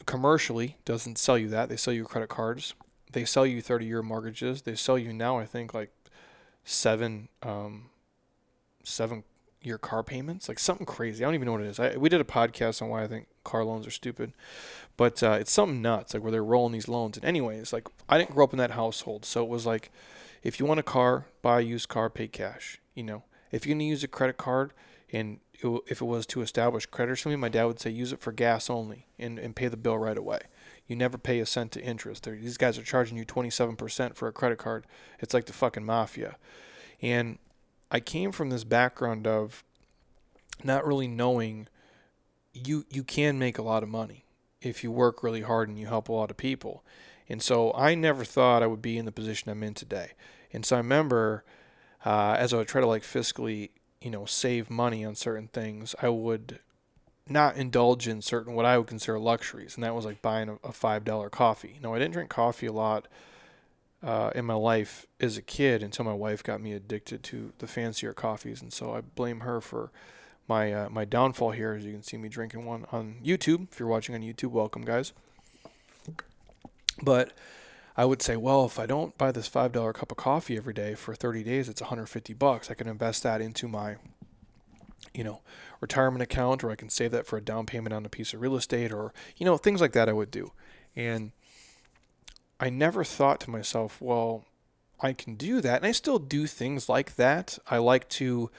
[0.05, 1.69] commercially doesn't sell you that.
[1.69, 2.73] They sell you credit cards.
[3.11, 4.63] They sell you 30 year mortgages.
[4.63, 5.91] They sell you now, I think, like
[6.63, 7.89] seven, um,
[8.83, 9.23] seven
[9.61, 11.23] year car payments, like something crazy.
[11.23, 11.79] I don't even know what it is.
[11.79, 14.33] I, we did a podcast on why I think car loans are stupid,
[14.97, 17.17] but uh, it's something nuts, like where they're rolling these loans.
[17.17, 19.91] And anyways, like I didn't grow up in that household, so it was like
[20.43, 22.79] if you want a car, buy a used car, pay cash.
[22.93, 24.73] You know, if you're gonna use a credit card,
[25.11, 28.11] and it, if it was to establish credit or something, my dad would say use
[28.11, 30.39] it for gas only and, and pay the bill right away.
[30.87, 32.23] You never pay a cent to interest.
[32.23, 34.85] They're, these guys are charging you 27% for a credit card.
[35.19, 36.35] It's like the fucking mafia.
[37.01, 37.39] And
[37.91, 39.63] I came from this background of
[40.63, 41.67] not really knowing
[42.53, 44.24] you you can make a lot of money
[44.65, 46.83] if you work really hard and you help a lot of people.
[47.29, 50.11] And so I never thought I would be in the position I'm in today.
[50.51, 51.43] And so I remember
[52.05, 55.95] uh, as I would try to like fiscally, you know, save money on certain things,
[56.01, 56.59] I would
[57.27, 60.67] not indulge in certain what I would consider luxuries, and that was like buying a,
[60.67, 61.79] a five dollar coffee.
[61.81, 63.07] No, I didn't drink coffee a lot
[64.03, 67.67] uh, in my life as a kid until my wife got me addicted to the
[67.67, 69.91] fancier coffees, and so I blame her for
[70.47, 71.73] my uh, my downfall here.
[71.73, 73.71] As you can see me drinking one on YouTube.
[73.71, 75.13] If you're watching on YouTube, welcome guys.
[77.01, 77.33] But
[77.97, 80.73] I would say, well, if I don't buy this five dollar cup of coffee every
[80.73, 82.69] day for 30 days, it's 150 bucks.
[82.69, 83.95] I can invest that into my,
[85.13, 85.41] you know,
[85.79, 88.41] retirement account, or I can save that for a down payment on a piece of
[88.41, 90.09] real estate, or you know, things like that.
[90.09, 90.51] I would do,
[90.95, 91.31] and
[92.59, 94.45] I never thought to myself, well,
[94.99, 97.57] I can do that, and I still do things like that.
[97.69, 98.51] I like to.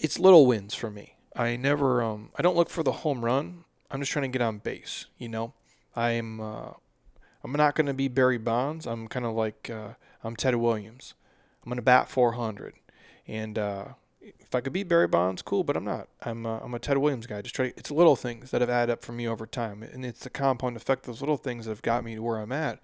[0.00, 1.14] It's little wins for me.
[1.36, 2.02] I never.
[2.02, 3.64] Um, I don't look for the home run.
[3.90, 5.06] I'm just trying to get on base.
[5.18, 5.54] You know,
[5.94, 6.40] I'm.
[6.40, 6.70] Uh,
[7.44, 8.86] I'm not going to be Barry Bonds.
[8.86, 11.14] I'm kind of like uh, I'm Ted Williams.
[11.62, 12.74] I'm going to bat 400,
[13.26, 13.84] and uh,
[14.20, 15.62] if I could beat Barry Bonds, cool.
[15.62, 16.08] But I'm not.
[16.22, 17.42] I'm uh, I'm a Ted Williams guy.
[17.42, 17.72] Just try.
[17.76, 20.76] It's little things that have added up for me over time, and it's the compound
[20.76, 21.04] effect.
[21.04, 22.80] Those little things that have got me to where I'm at.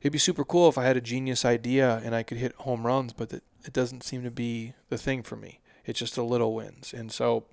[0.00, 2.86] It'd be super cool if I had a genius idea and I could hit home
[2.86, 5.60] runs, but it, it doesn't seem to be the thing for me.
[5.88, 7.46] It's just the little wins, and so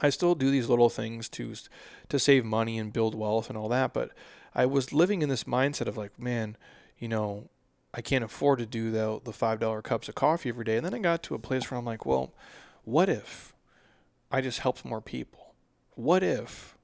[0.00, 1.54] I still do these little things to
[2.08, 4.12] to save money and build wealth and all that, but
[4.54, 6.56] I was living in this mindset of like, man,
[6.96, 7.48] you know,
[7.92, 10.76] I can't afford to do the the five dollar cups of coffee every day.
[10.76, 12.32] And then I got to a place where I'm like, well,
[12.84, 13.52] what if
[14.30, 15.54] I just helped more people?
[15.96, 16.78] What if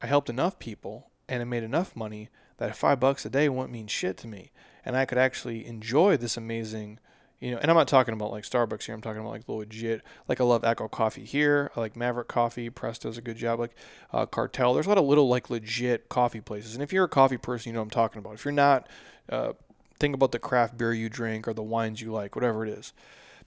[0.00, 3.70] I helped enough people and I made enough money that five bucks a day wouldn't
[3.72, 4.50] mean shit to me,
[4.82, 6.98] and I could actually enjoy this amazing
[7.42, 8.94] you know, and I'm not talking about like Starbucks here.
[8.94, 10.02] I'm talking about like legit.
[10.28, 11.72] Like I love Echo Coffee here.
[11.74, 12.70] I like Maverick Coffee.
[12.70, 13.58] Press does a good job.
[13.58, 13.74] Like
[14.12, 14.74] uh, Cartel.
[14.74, 16.74] There's a lot of little like legit coffee places.
[16.74, 18.34] And if you're a coffee person, you know I'm talking about.
[18.34, 18.86] If you're not,
[19.28, 19.54] uh,
[19.98, 22.92] think about the craft beer you drink or the wines you like, whatever it is.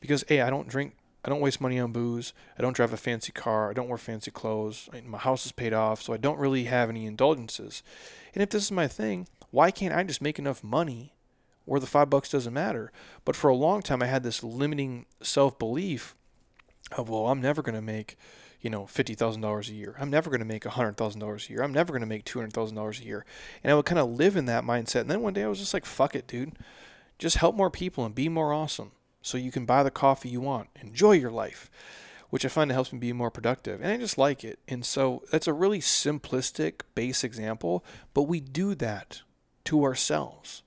[0.01, 0.97] Because hey, I don't drink.
[1.23, 2.33] I don't waste money on booze.
[2.59, 3.69] I don't drive a fancy car.
[3.69, 4.89] I don't wear fancy clothes.
[5.05, 7.81] My house is paid off, so I don't really have any indulgences.
[8.33, 11.14] And if this is my thing, why can't I just make enough money
[11.65, 12.91] where the five bucks doesn't matter.
[13.25, 16.15] But for a long time, I had this limiting self belief
[16.91, 18.17] of, well, I'm never going to make,
[18.61, 19.95] you know, fifty thousand dollars a year.
[19.99, 21.63] I'm never going to make hundred thousand dollars a year.
[21.63, 23.25] I'm never going to make two hundred thousand dollars a year.
[23.63, 25.01] And I would kind of live in that mindset.
[25.01, 26.53] And then one day I was just like, fuck it, dude.
[27.17, 30.41] Just help more people and be more awesome, so you can buy the coffee you
[30.41, 30.69] want.
[30.81, 31.69] Enjoy your life.
[32.29, 33.79] Which I find it helps me be more productive.
[33.79, 34.59] And I just like it.
[34.67, 39.21] And so that's a really simplistic, base example, but we do that
[39.65, 40.63] to ourselves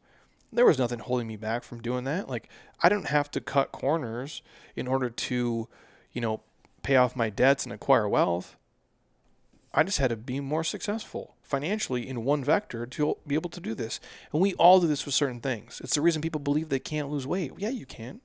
[0.52, 2.28] there was nothing holding me back from doing that.
[2.28, 2.48] Like
[2.82, 4.42] I don't have to cut corners
[4.76, 5.68] in order to,
[6.12, 6.40] you know,
[6.82, 8.56] pay off my debts and acquire wealth.
[9.74, 13.60] I just had to be more successful financially in one vector to be able to
[13.60, 14.00] do this.
[14.32, 15.80] And we all do this with certain things.
[15.82, 17.52] It's the reason people believe they can't lose weight.
[17.56, 18.20] Yeah, you can.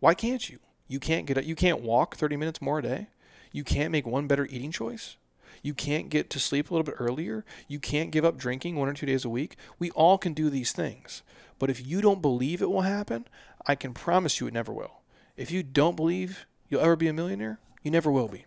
[0.00, 0.58] Why can't you?
[0.86, 3.08] You can't get you can't walk 30 minutes more a day.
[3.52, 5.16] You can't make one better eating choice.
[5.62, 7.44] You can't get to sleep a little bit earlier.
[7.66, 9.56] You can't give up drinking one or two days a week.
[9.78, 11.22] We all can do these things.
[11.58, 13.26] But if you don't believe it will happen,
[13.66, 15.02] I can promise you it never will.
[15.36, 18.46] If you don't believe you'll ever be a millionaire, you never will be.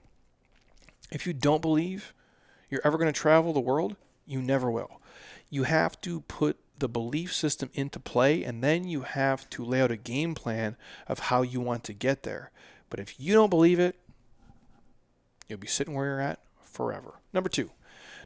[1.11, 2.13] If you don't believe
[2.69, 3.95] you're ever going to travel the world,
[4.25, 5.01] you never will.
[5.49, 9.81] You have to put the belief system into play and then you have to lay
[9.81, 10.75] out a game plan
[11.07, 12.51] of how you want to get there.
[12.89, 13.97] But if you don't believe it,
[15.47, 16.39] you'll be sitting where you're at
[16.71, 17.19] forever.
[17.33, 17.71] Number two,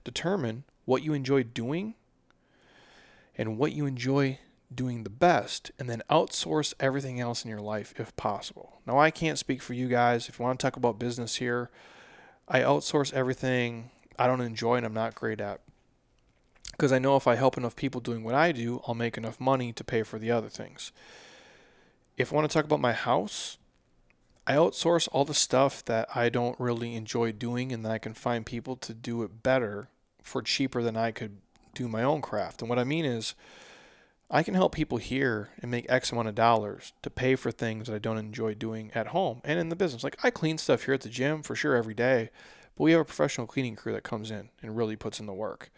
[0.03, 1.95] determine what you enjoy doing
[3.37, 4.39] and what you enjoy
[4.73, 8.81] doing the best, and then outsource everything else in your life if possible.
[8.85, 10.27] Now, I can't speak for you guys.
[10.27, 11.69] If you want to talk about business here,
[12.47, 15.61] I outsource everything I don't enjoy and I'm not great at.
[16.71, 19.39] Because I know if I help enough people doing what I do, I'll make enough
[19.39, 20.91] money to pay for the other things.
[22.17, 23.57] if I want to talk about my house,
[24.47, 28.13] I outsource all the stuff that I don't really enjoy doing and that I can
[28.13, 29.89] find people to do it better
[30.21, 31.37] for cheaper than I could
[31.73, 32.61] do my own craft.
[32.61, 33.35] And what I mean is,
[34.29, 37.87] I can help people here and make X amount of dollars to pay for things
[37.87, 40.03] that I don't enjoy doing at home and in the business.
[40.03, 42.31] Like I clean stuff here at the gym for sure every day,
[42.75, 45.33] but we have a professional cleaning crew that comes in and really puts in the
[45.33, 45.69] work,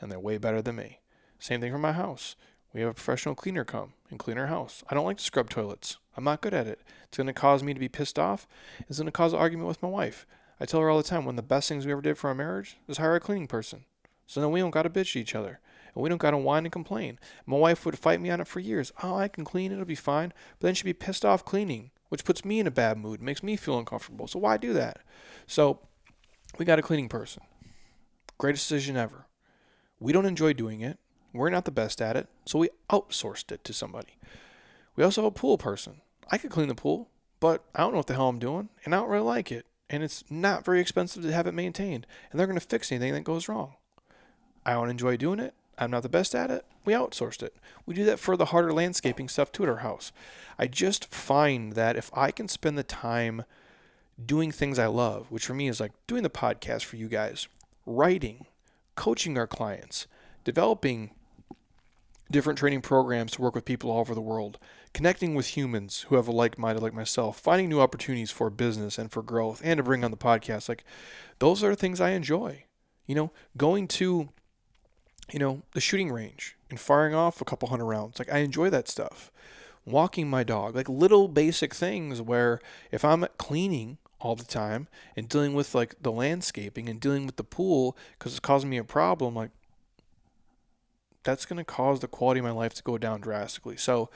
[0.00, 0.98] and they're way better than me.
[1.38, 2.34] Same thing for my house.
[2.72, 4.84] We have a professional cleaner come and clean our house.
[4.88, 5.96] I don't like to scrub toilets.
[6.16, 6.80] I'm not good at it.
[7.08, 8.46] It's going to cause me to be pissed off.
[8.88, 10.26] It's going to cause an argument with my wife.
[10.60, 12.28] I tell her all the time one of the best things we ever did for
[12.28, 13.84] our marriage is hire a cleaning person.
[14.26, 15.58] So then we don't got to bitch each other.
[15.94, 17.18] And we don't got to whine and complain.
[17.46, 18.92] My wife would fight me on it for years.
[19.02, 19.72] Oh, I can clean.
[19.72, 20.32] It'll be fine.
[20.58, 23.42] But then she'd be pissed off cleaning, which puts me in a bad mood, makes
[23.42, 24.28] me feel uncomfortable.
[24.28, 25.00] So why do that?
[25.46, 25.80] So
[26.58, 27.42] we got a cleaning person.
[28.38, 29.26] Greatest decision ever.
[29.98, 30.98] We don't enjoy doing it.
[31.32, 34.18] We're not the best at it, so we outsourced it to somebody.
[34.96, 36.02] We also have a pool person.
[36.30, 37.08] I could clean the pool,
[37.40, 39.66] but I don't know what the hell I'm doing, and I don't really like it.
[39.88, 43.14] And it's not very expensive to have it maintained, and they're going to fix anything
[43.14, 43.74] that goes wrong.
[44.64, 45.54] I don't enjoy doing it.
[45.78, 46.64] I'm not the best at it.
[46.84, 47.56] We outsourced it.
[47.86, 50.12] We do that for the harder landscaping stuff too at our house.
[50.58, 53.44] I just find that if I can spend the time
[54.24, 57.48] doing things I love, which for me is like doing the podcast for you guys,
[57.86, 58.46] writing,
[58.94, 60.06] coaching our clients,
[60.44, 61.10] developing
[62.32, 64.58] different training programs to work with people all over the world,
[64.92, 68.98] connecting with humans who have a like minded like myself, finding new opportunities for business
[68.98, 70.68] and for growth, and to bring on the podcast.
[70.68, 70.84] Like,
[71.38, 72.64] those are things I enjoy.
[73.06, 74.30] You know, going to,
[75.32, 78.18] you know, the shooting range and firing off a couple hundred rounds.
[78.18, 79.30] Like, I enjoy that stuff.
[79.84, 82.60] Walking my dog, like little basic things where
[82.92, 87.34] if I'm cleaning all the time and dealing with like the landscaping and dealing with
[87.34, 89.50] the pool because it's causing me a problem, like
[91.22, 93.76] that's going to cause the quality of my life to go down drastically.
[93.76, 94.10] So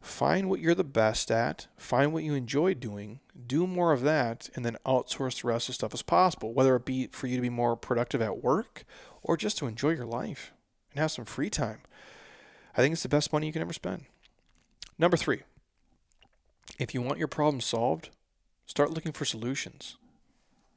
[0.00, 4.50] find what you're the best at, find what you enjoy doing, do more of that,
[4.54, 7.42] and then outsource the rest of stuff as possible, whether it be for you to
[7.42, 8.84] be more productive at work
[9.22, 10.52] or just to enjoy your life
[10.92, 11.78] and have some free time.
[12.76, 14.04] I think it's the best money you can ever spend.
[14.98, 15.42] Number three,
[16.78, 18.10] if you want your problem solved,
[18.66, 19.96] start looking for solutions.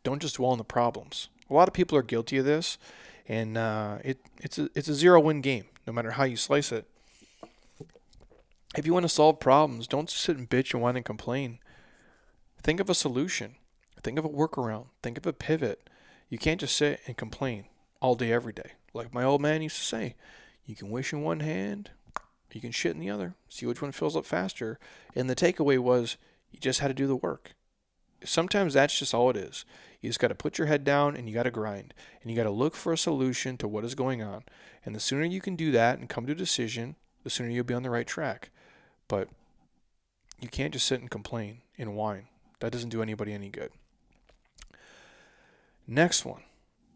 [0.04, 1.30] Don't just dwell on the problems.
[1.50, 2.78] A lot of people are guilty of this,
[3.28, 6.72] and uh, it it's a it's a zero win game no matter how you slice
[6.72, 6.86] it.
[8.76, 11.60] If you want to solve problems, don't sit and bitch and whine and complain.
[12.62, 13.56] Think of a solution.
[14.04, 14.88] Think of a workaround.
[15.02, 15.90] Think of a pivot.
[16.30, 17.66] You can't just sit and complain
[18.02, 18.74] all day, every day.
[18.94, 20.16] Like my old man used to say,
[20.66, 21.92] you can wish in one hand,
[22.52, 23.36] you can shit in the other.
[23.50, 24.80] See which one fills up faster.
[25.16, 26.18] And the takeaway was
[26.52, 27.54] you just had to do the work.
[28.24, 29.64] Sometimes that's just all it is.
[30.02, 32.38] You just got to put your head down and you got to grind and you
[32.38, 34.44] got to look for a solution to what is going on.
[34.86, 37.64] And the sooner you can do that and come to a decision, the sooner you'll
[37.64, 38.52] be on the right track.
[39.08, 39.30] But
[40.40, 42.28] you can't just sit and complain and whine.
[42.60, 43.72] That doesn't do anybody any good.
[45.88, 46.44] Next one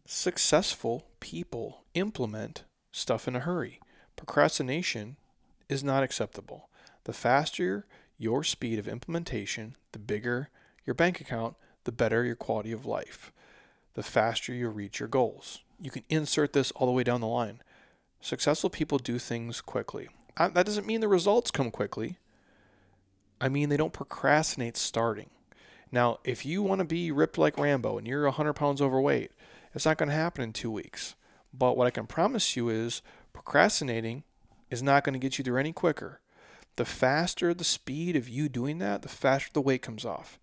[0.05, 3.79] successful people implement stuff in a hurry.
[4.17, 5.15] Procrastination
[5.69, 6.69] is not acceptable.
[7.05, 7.85] The faster
[8.17, 10.49] your speed of implementation, the bigger
[10.85, 13.31] your bank account, the better your quality of life,
[13.93, 15.61] the faster you reach your goals.
[15.79, 17.61] You can insert this all the way down the line.
[18.19, 20.09] Successful people do things quickly.
[20.37, 22.17] I, that doesn't mean the results come quickly.
[23.39, 25.31] I mean, they don't procrastinate starting.
[25.91, 29.31] Now, if you want to be ripped like Rambo and you're 100 pounds overweight,
[29.73, 31.15] it's not going to happen in two weeks.
[31.53, 33.01] But what I can promise you is
[33.33, 34.23] procrastinating
[34.69, 36.21] is not going to get you there any quicker.
[36.77, 40.39] The faster the speed of you doing that, the faster the weight comes off.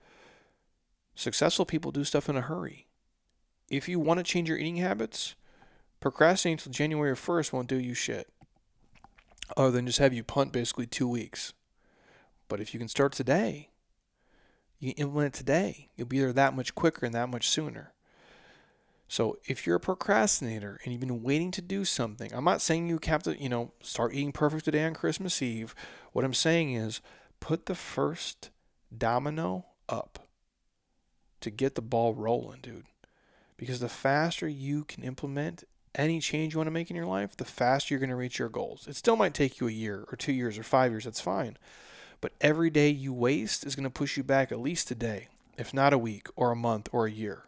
[1.19, 2.87] Successful people do stuff in a hurry.
[3.69, 5.35] If you want to change your eating habits,
[5.99, 8.29] procrastinating until January 1st won't do you shit.
[9.57, 11.55] Other than just have you punt basically two weeks.
[12.47, 13.71] But if you can start today,
[14.79, 17.95] you implement it today, you'll be there that much quicker and that much sooner.
[19.09, 22.87] So if you're a procrastinator and you've been waiting to do something, I'm not saying
[22.87, 25.75] you have to, you know, start eating perfect today on Christmas Eve.
[26.13, 27.01] What I'm saying is
[27.41, 28.51] put the first
[28.97, 30.28] domino up
[31.41, 32.87] to get the ball rolling, dude.
[33.57, 35.65] Because the faster you can implement
[35.95, 38.39] any change you want to make in your life, the faster you're going to reach
[38.39, 38.87] your goals.
[38.87, 41.57] It still might take you a year or two years or five years, that's fine.
[42.21, 45.29] But every day you waste is going to push you back at least a day,
[45.57, 47.45] if not a week or a month or a year.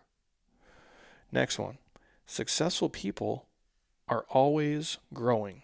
[1.32, 1.78] Next one
[2.26, 3.46] successful people
[4.08, 5.62] are always growing.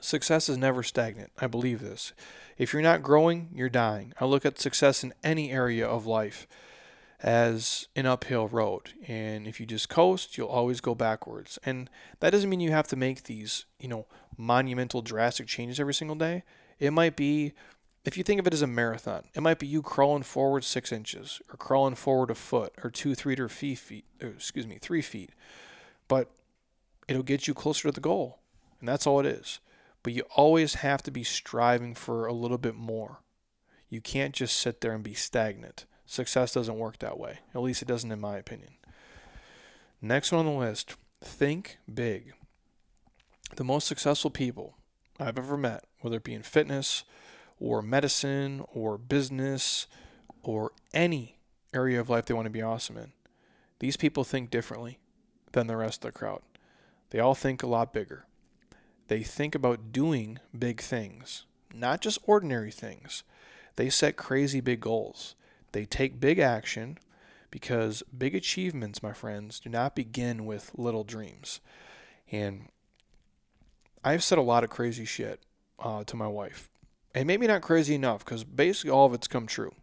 [0.00, 1.32] Success is never stagnant.
[1.40, 2.12] I believe this.
[2.56, 4.12] If you're not growing, you're dying.
[4.20, 6.46] I look at success in any area of life
[7.20, 8.92] as an uphill road.
[9.06, 11.58] And if you just coast, you'll always go backwards.
[11.64, 11.90] And
[12.20, 14.06] that doesn't mean you have to make these, you know,
[14.36, 16.44] monumental, drastic changes every single day.
[16.78, 17.54] It might be
[18.04, 20.92] if you think of it as a marathon, it might be you crawling forward six
[20.92, 25.02] inches or crawling forward a foot or two, three or feet, feet excuse me, three
[25.02, 25.30] feet.
[26.06, 26.30] But
[27.06, 28.38] it'll get you closer to the goal.
[28.80, 29.60] And that's all it is.
[30.02, 33.18] But you always have to be striving for a little bit more.
[33.90, 35.84] You can't just sit there and be stagnant.
[36.10, 37.40] Success doesn't work that way.
[37.54, 38.70] At least it doesn't, in my opinion.
[40.00, 42.32] Next one on the list think big.
[43.56, 44.74] The most successful people
[45.20, 47.04] I've ever met, whether it be in fitness
[47.60, 49.86] or medicine or business
[50.42, 51.36] or any
[51.74, 53.12] area of life they want to be awesome in,
[53.78, 54.98] these people think differently
[55.52, 56.40] than the rest of the crowd.
[57.10, 58.24] They all think a lot bigger.
[59.08, 61.44] They think about doing big things,
[61.74, 63.24] not just ordinary things.
[63.76, 65.34] They set crazy big goals.
[65.72, 66.98] They take big action
[67.50, 71.60] because big achievements, my friends, do not begin with little dreams.
[72.30, 72.68] And
[74.04, 75.40] I've said a lot of crazy shit
[75.78, 76.70] uh, to my wife.
[77.14, 79.74] And maybe not crazy enough because basically all of it's come true.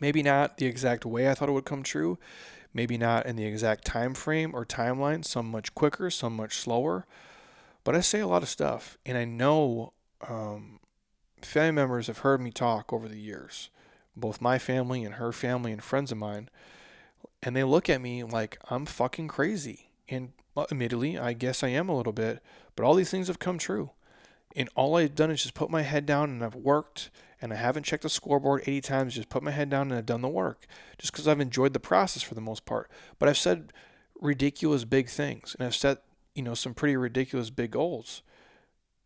[0.00, 2.18] Maybe not the exact way I thought it would come true.
[2.74, 7.06] Maybe not in the exact time frame or timeline, some much quicker, some much slower.
[7.84, 9.92] But I say a lot of stuff, and I know
[10.26, 10.78] um,
[11.42, 13.70] family members have heard me talk over the years,
[14.16, 16.48] both my family and her family and friends of mine,
[17.42, 19.90] and they look at me like I'm fucking crazy.
[20.08, 22.42] And admittedly, I guess I am a little bit,
[22.76, 23.90] but all these things have come true.
[24.54, 27.10] And all I've done is just put my head down and I've worked
[27.40, 30.06] and I haven't checked the scoreboard 80 times, just put my head down and I've
[30.06, 30.66] done the work
[30.98, 32.90] just because I've enjoyed the process for the most part.
[33.18, 33.72] But I've said
[34.20, 36.02] ridiculous big things and I've set,
[36.34, 38.22] you know, some pretty ridiculous big goals.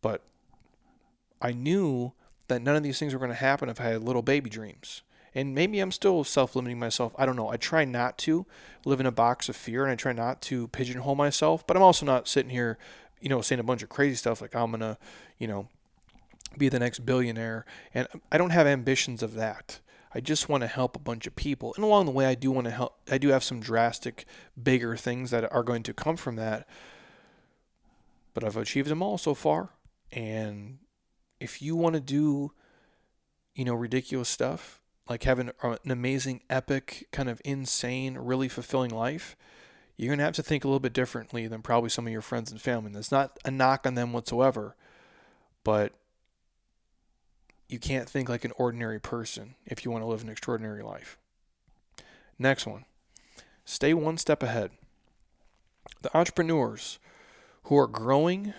[0.01, 0.21] But
[1.41, 2.11] I knew
[2.47, 5.01] that none of these things were going to happen if I had little baby dreams.
[5.35, 7.13] And maybe I'm still self limiting myself.
[7.17, 7.49] I don't know.
[7.49, 8.45] I try not to
[8.85, 11.83] live in a box of fear and I try not to pigeonhole myself, but I'm
[11.83, 12.77] also not sitting here,
[13.21, 14.97] you know, saying a bunch of crazy stuff like I'm going to,
[15.37, 15.67] you know,
[16.57, 17.65] be the next billionaire.
[17.93, 19.79] And I don't have ambitions of that.
[20.13, 21.73] I just want to help a bunch of people.
[21.75, 22.97] And along the way, I do want to help.
[23.11, 24.25] I do have some drastic,
[24.61, 26.67] bigger things that are going to come from that.
[28.33, 29.69] But I've achieved them all so far.
[30.11, 30.79] And
[31.39, 32.51] if you want to do,
[33.55, 38.91] you know, ridiculous stuff, like having uh, an amazing, epic, kind of insane, really fulfilling
[38.91, 39.35] life,
[39.95, 42.21] you're going to have to think a little bit differently than probably some of your
[42.21, 42.87] friends and family.
[42.87, 44.75] And that's not a knock on them whatsoever,
[45.63, 45.93] but
[47.67, 51.17] you can't think like an ordinary person if you want to live an extraordinary life.
[52.39, 52.85] Next one
[53.65, 54.71] stay one step ahead.
[56.01, 56.99] The entrepreneurs
[57.63, 58.53] who are growing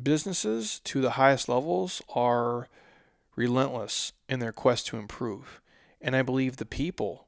[0.00, 2.68] businesses to the highest levels are
[3.34, 5.60] relentless in their quest to improve.
[6.00, 7.26] And I believe the people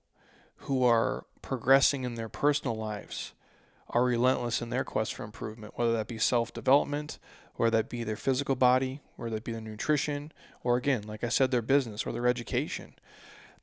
[0.63, 3.33] who are progressing in their personal lives
[3.91, 7.19] are relentless in their quest for improvement, whether that be self development,
[7.55, 11.29] whether that be their physical body, whether that be their nutrition, or again, like I
[11.29, 12.95] said, their business or their education.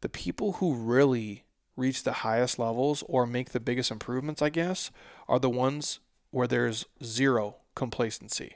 [0.01, 1.43] The people who really
[1.75, 4.91] reach the highest levels or make the biggest improvements, I guess,
[5.27, 5.99] are the ones
[6.31, 8.55] where there's zero complacency.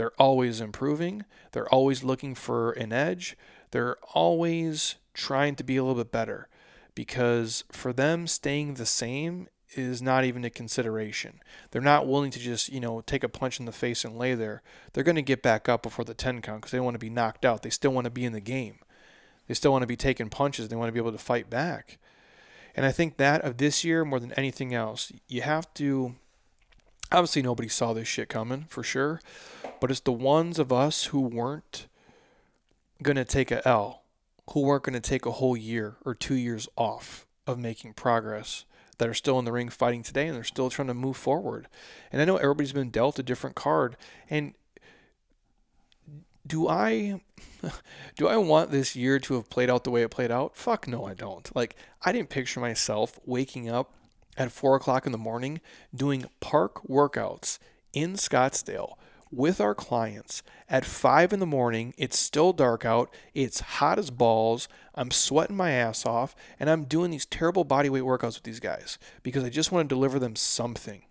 [0.00, 3.36] They're always improving, they're always looking for an edge,
[3.70, 6.48] they're always trying to be a little bit better
[6.94, 11.42] because for them staying the same is not even a consideration.
[11.70, 14.34] They're not willing to just, you know, take a punch in the face and lay
[14.34, 14.62] there.
[14.94, 17.10] They're going to get back up before the 10 count because they want to be
[17.10, 17.60] knocked out.
[17.60, 18.78] They still want to be in the game.
[19.48, 20.68] They still want to be taking punches.
[20.68, 21.98] They want to be able to fight back.
[22.74, 26.14] And I think that of this year more than anything else, you have to
[27.12, 29.20] obviously nobody saw this shit coming for sure,
[29.80, 31.86] but it's the ones of us who weren't
[33.02, 34.00] to take a L
[34.52, 38.64] who weren't to take a whole year or two years off of making progress
[38.98, 41.68] that are still in the ring fighting today and they're still trying to move forward.
[42.12, 43.96] And I know everybody's been dealt a different card.
[44.28, 44.54] And
[46.46, 47.20] do I
[48.16, 50.56] do I want this year to have played out the way it played out?
[50.56, 51.54] Fuck no, I don't.
[51.54, 53.94] Like I didn't picture myself waking up
[54.40, 55.60] at four o'clock in the morning
[55.94, 57.58] doing park workouts
[57.92, 58.94] in Scottsdale
[59.30, 61.92] with our clients at five in the morning.
[61.98, 63.12] It's still dark out.
[63.34, 64.66] It's hot as balls.
[64.94, 68.60] I'm sweating my ass off, and I'm doing these terrible body weight workouts with these
[68.60, 71.02] guys because I just want to deliver them something.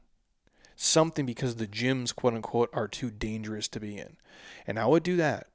[0.75, 4.17] Something because the gyms, quote unquote, are too dangerous to be in.
[4.65, 5.45] And I would do that.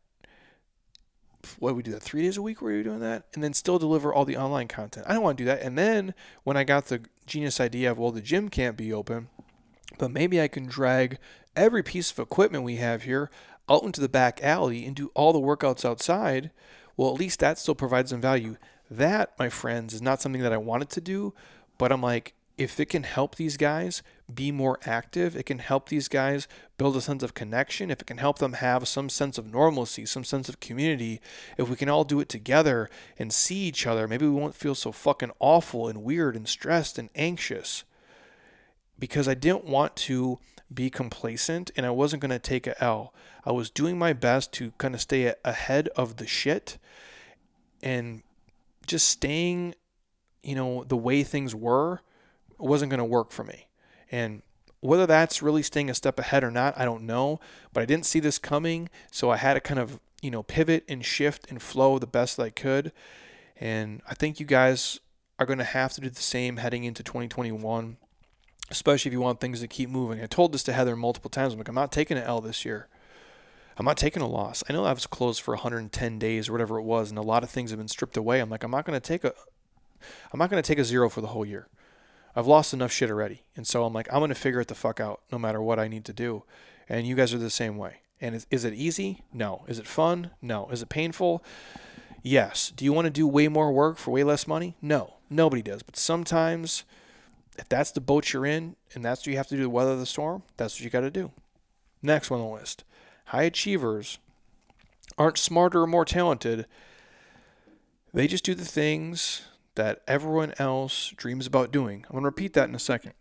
[1.59, 3.81] What we do that three days a week where you're doing that, and then still
[3.81, 5.07] deliver all the online content.
[5.09, 5.61] I don't want to do that.
[5.61, 6.15] And then
[6.45, 9.29] when I got the genius idea of well, the gym can't be open,
[9.99, 11.19] but maybe I can drag
[11.57, 13.31] every piece of equipment we have here
[13.69, 16.51] out into the back alley and do all the workouts outside,
[16.97, 18.57] well, at least that still provides some value.
[18.91, 21.35] That, my friends, is not something that I wanted to do,
[21.79, 24.03] but I'm like, if it can help these guys
[24.33, 26.47] be more active, it can help these guys
[26.77, 30.05] build a sense of connection, if it can help them have some sense of normalcy,
[30.05, 31.21] some sense of community,
[31.57, 34.75] if we can all do it together and see each other, maybe we won't feel
[34.75, 37.85] so fucking awful and weird and stressed and anxious.
[38.99, 40.39] Because I didn't want to
[40.73, 43.13] be complacent and I wasn't going to take a L.
[43.45, 46.79] I was doing my best to kind of stay ahead of the shit
[47.83, 48.23] and
[48.87, 49.75] just staying,
[50.43, 52.01] you know, the way things were
[52.59, 53.69] wasn't going to work for me.
[54.11, 54.43] And
[54.85, 57.41] whether that's really staying a step ahead or not, I don't know.
[57.73, 60.85] But I didn't see this coming, so I had to kind of you know pivot
[60.89, 62.93] and shift and flow the best I could.
[63.57, 65.01] And I think you guys
[65.39, 67.97] are going to have to do the same heading into 2021,
[68.71, 70.23] especially if you want things to keep moving.
[70.23, 71.53] I told this to Heather multiple times.
[71.55, 72.89] I'm like, I'm not taking an L this year.
[73.77, 74.63] I'm not taking a loss.
[74.69, 77.43] I know I was closed for 110 days or whatever it was, and a lot
[77.43, 78.41] of things have been stripped away.
[78.41, 79.33] I'm like, I'm not going to take a,
[80.33, 81.69] I'm not going to take a zero for the whole year.
[82.37, 83.43] I've lost enough shit already.
[83.57, 85.79] And so I'm like, I'm going to figure it the fuck out no matter what
[85.79, 86.45] I need to do.
[86.89, 87.99] And you guys are the same way.
[88.21, 89.23] And is, is it easy?
[89.33, 89.65] No.
[89.69, 90.31] Is it fun?
[90.43, 90.69] No.
[90.69, 91.45] Is it painful?
[92.23, 92.73] Yes.
[92.75, 94.77] Do you want to do way more work for way less money?
[94.83, 95.15] No.
[95.31, 95.83] Nobody does.
[95.83, 96.85] But sometimes,
[97.59, 99.97] if that's the boat you're in and that's what you have to do to weather
[99.97, 101.31] the storm, that's what you got to do.
[102.03, 102.85] Next one on the list
[103.27, 104.19] high achievers
[105.17, 106.67] aren't smarter or more talented.
[108.13, 109.43] They just do the things
[109.75, 112.05] that everyone else dreams about doing.
[112.07, 113.13] I'm going to repeat that in a second.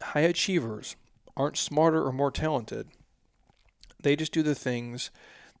[0.00, 0.96] High achievers
[1.36, 2.88] aren't smarter or more talented.
[4.02, 5.10] They just do the things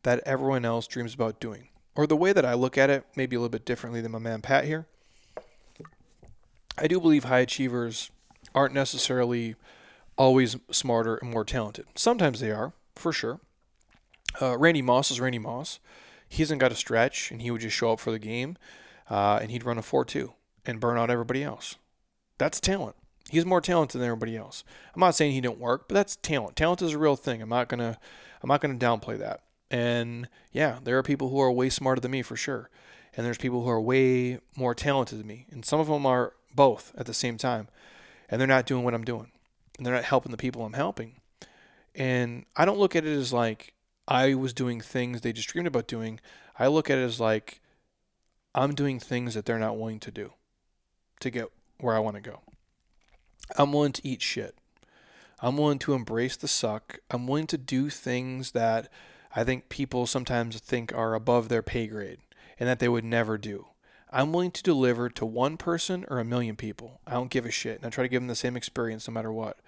[0.02, 1.68] that everyone else dreams about doing.
[1.94, 4.18] Or the way that I look at it, maybe a little bit differently than my
[4.18, 4.86] man Pat here.
[6.78, 8.10] I do believe high achievers
[8.54, 9.56] aren't necessarily
[10.16, 11.86] always smarter and more talented.
[11.94, 13.40] Sometimes they are, for sure.
[14.40, 15.78] Uh, Randy Moss is Randy Moss.
[16.28, 18.56] He hasn't got a stretch, and he would just show up for the game
[19.10, 20.32] uh, and he'd run a 4 2
[20.64, 21.76] and burn out everybody else.
[22.38, 22.96] That's talent.
[23.30, 24.64] He's more talented than everybody else.
[24.94, 26.56] I'm not saying he didn't work, but that's talent.
[26.56, 27.40] Talent is a real thing.
[27.40, 27.98] I'm not gonna
[28.42, 29.42] I'm not gonna downplay that.
[29.70, 32.68] And yeah, there are people who are way smarter than me for sure.
[33.16, 35.46] And there's people who are way more talented than me.
[35.50, 37.68] And some of them are both at the same time.
[38.28, 39.30] And they're not doing what I'm doing.
[39.76, 41.14] And they're not helping the people I'm helping.
[41.94, 43.72] And I don't look at it as like
[44.06, 46.20] I was doing things they just dreamed about doing.
[46.58, 47.61] I look at it as like
[48.54, 50.32] I'm doing things that they're not willing to do
[51.20, 51.48] to get
[51.78, 52.40] where I want to go.
[53.56, 54.56] I'm willing to eat shit.
[55.40, 57.00] I'm willing to embrace the suck.
[57.10, 58.88] I'm willing to do things that
[59.34, 62.18] I think people sometimes think are above their pay grade
[62.60, 63.66] and that they would never do.
[64.12, 67.00] I'm willing to deliver to one person or a million people.
[67.06, 67.78] I don't give a shit.
[67.78, 69.58] And I try to give them the same experience no matter what.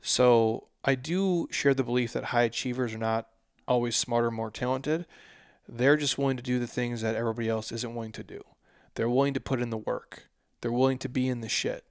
[0.00, 3.28] So I do share the belief that high achievers are not
[3.68, 5.06] always smarter, more talented.
[5.68, 8.42] They're just willing to do the things that everybody else isn't willing to do.
[8.94, 10.28] They're willing to put in the work.
[10.60, 11.84] They're willing to be in the shit.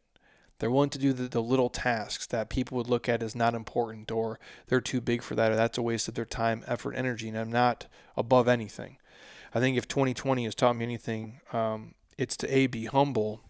[0.60, 3.56] They're willing to do the, the little tasks that people would look at as not
[3.56, 6.94] important or they're too big for that or that's a waste of their time, effort,
[6.94, 7.28] energy.
[7.28, 8.98] And I'm not above anything.
[9.54, 13.42] I think if 2020 has taught me anything, um, it's to A, be humble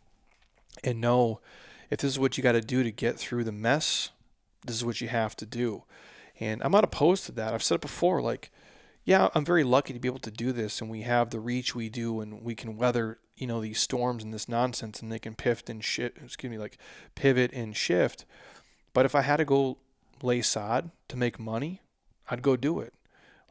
[0.83, 1.39] and know
[1.89, 4.09] if this is what you got to do to get through the mess,
[4.65, 5.83] this is what you have to do.
[6.39, 7.53] And I'm not opposed to that.
[7.53, 8.51] I've said it before, like,
[9.05, 11.75] yeah, I'm very lucky to be able to do this, and we have the reach
[11.75, 15.19] we do, and we can weather you know these storms and this nonsense, and they
[15.19, 16.17] can pivot and shift.
[16.23, 16.77] Excuse me, like
[17.15, 18.25] pivot and shift.
[18.93, 19.77] But if I had to go
[20.21, 21.81] lay sod to make money,
[22.29, 22.93] I'd go do it.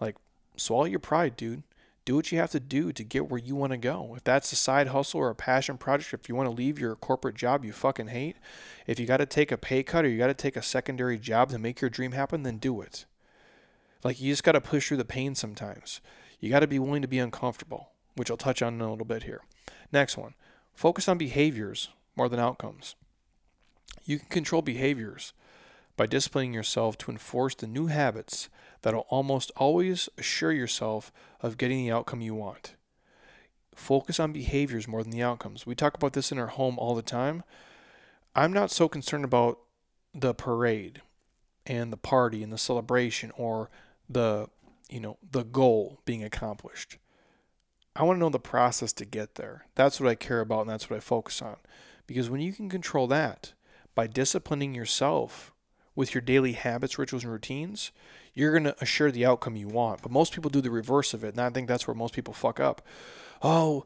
[0.00, 0.16] Like
[0.57, 1.64] swallow your pride, dude.
[2.05, 4.14] Do what you have to do to get where you want to go.
[4.16, 6.96] If that's a side hustle or a passion project, if you want to leave your
[6.96, 8.36] corporate job you fucking hate,
[8.88, 11.16] if you got to take a pay cut or you got to take a secondary
[11.16, 13.05] job to make your dream happen, then do it.
[14.05, 16.00] Like you just got to push through the pain sometimes.
[16.40, 19.05] You got to be willing to be uncomfortable, which I'll touch on in a little
[19.05, 19.42] bit here.
[19.92, 20.34] Next one
[20.74, 22.94] focus on behaviors more than outcomes.
[24.05, 25.32] You can control behaviors
[25.96, 28.48] by disciplining yourself to enforce the new habits
[28.80, 32.74] that will almost always assure yourself of getting the outcome you want.
[33.74, 35.66] Focus on behaviors more than the outcomes.
[35.66, 37.42] We talk about this in our home all the time.
[38.34, 39.59] I'm not so concerned about
[40.14, 41.03] the parade
[41.66, 43.70] and the party and the celebration or
[44.12, 44.48] the
[44.88, 46.98] you know the goal being accomplished.
[47.94, 49.66] I want to know the process to get there.
[49.74, 51.56] That's what I care about and that's what I focus on.
[52.06, 53.52] Because when you can control that
[53.94, 55.52] by disciplining yourself
[55.94, 57.92] with your daily habits, rituals, and routines,
[58.32, 60.02] you're going to assure the outcome you want.
[60.02, 62.32] But most people do the reverse of it, and I think that's where most people
[62.32, 62.80] fuck up.
[63.42, 63.84] Oh,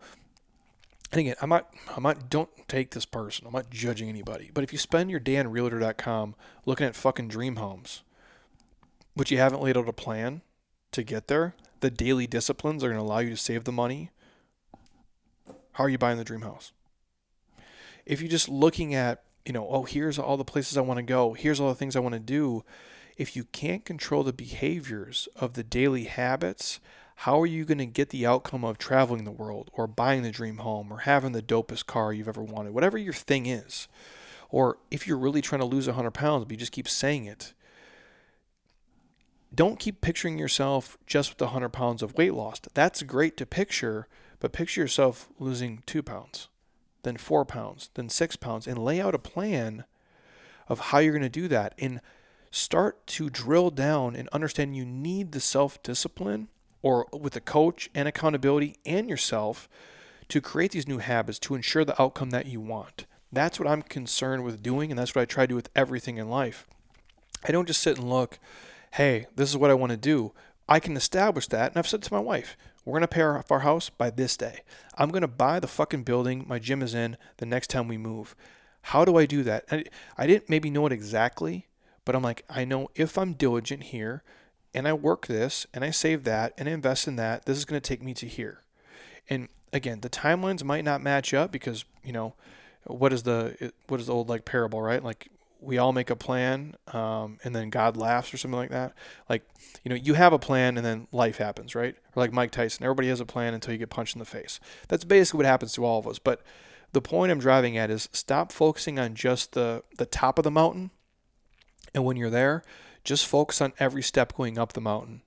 [1.13, 3.47] and again, I'm not, I'm not, don't take this person.
[3.47, 4.51] I'm not judging anybody.
[4.53, 8.03] But if you spend your day on realtor.com looking at fucking dream homes,
[9.17, 10.43] but you haven't laid out a plan
[10.93, 14.11] to get there, the daily disciplines are going to allow you to save the money.
[15.73, 16.73] How are you buying the dream house?
[18.07, 21.03] if you're just looking at, you know, oh, here's all the places I want to
[21.03, 22.65] go, here's all the things I want to do,
[23.17, 26.81] if you can't control the behaviors of the daily habits,
[27.21, 30.31] how are you going to get the outcome of traveling the world or buying the
[30.31, 33.89] dream home or having the dopest car you've ever wanted, whatever your thing is?
[34.51, 37.55] Or if you're really trying to lose 100 pounds, but you just keep saying it,
[39.57, 42.61] don't keep picturing yourself just with the 100 pounds of weight loss.
[42.75, 44.07] That's great to picture,
[44.39, 46.49] but picture yourself losing two pounds,
[47.03, 49.85] then four pounds, then six pounds, and lay out a plan
[50.69, 51.75] of how you're going to do that.
[51.79, 52.01] And
[52.51, 56.49] start to drill down and understand you need the self discipline
[56.83, 59.69] or with a coach and accountability and yourself
[60.29, 63.07] to create these new habits to ensure the outcome that you want.
[63.33, 66.17] That's what I'm concerned with doing, and that's what I try to do with everything
[66.17, 66.67] in life.
[67.45, 68.39] I don't just sit and look,
[68.97, 70.33] hey, this is what I want to do.
[70.67, 73.53] I can establish that, and I've said to my wife, we're going to pay off
[73.53, 74.61] our house by this day.
[74.97, 77.99] I'm going to buy the fucking building my gym is in the next time we
[77.99, 78.35] move.
[78.81, 79.67] How do I do that?
[79.71, 79.85] I,
[80.17, 81.67] I didn't maybe know it exactly,
[82.07, 84.23] but I'm like, I know if I'm diligent here
[84.73, 87.81] and I work this and I save that and invest in that, this is going
[87.81, 88.63] to take me to here.
[89.29, 92.35] And again, the timelines might not match up because, you know,
[92.85, 95.03] what is the what is the old like parable, right?
[95.03, 95.29] Like
[95.67, 98.95] we all make a plan um, and then God laughs or something like that.
[99.29, 99.43] Like,
[99.85, 101.95] you know, you have a plan and then life happens, right?
[102.15, 104.61] Or like Mike Tyson, everybody has a plan until you get punched in the face.
[104.89, 106.19] That's basically what happens to all of us.
[106.19, 106.43] But
[106.93, 110.51] the point I'm driving at is stop focusing on just the the top of the
[110.51, 110.91] mountain
[111.95, 112.63] and when you're there,
[113.05, 115.23] just focus on every step going up the mountain.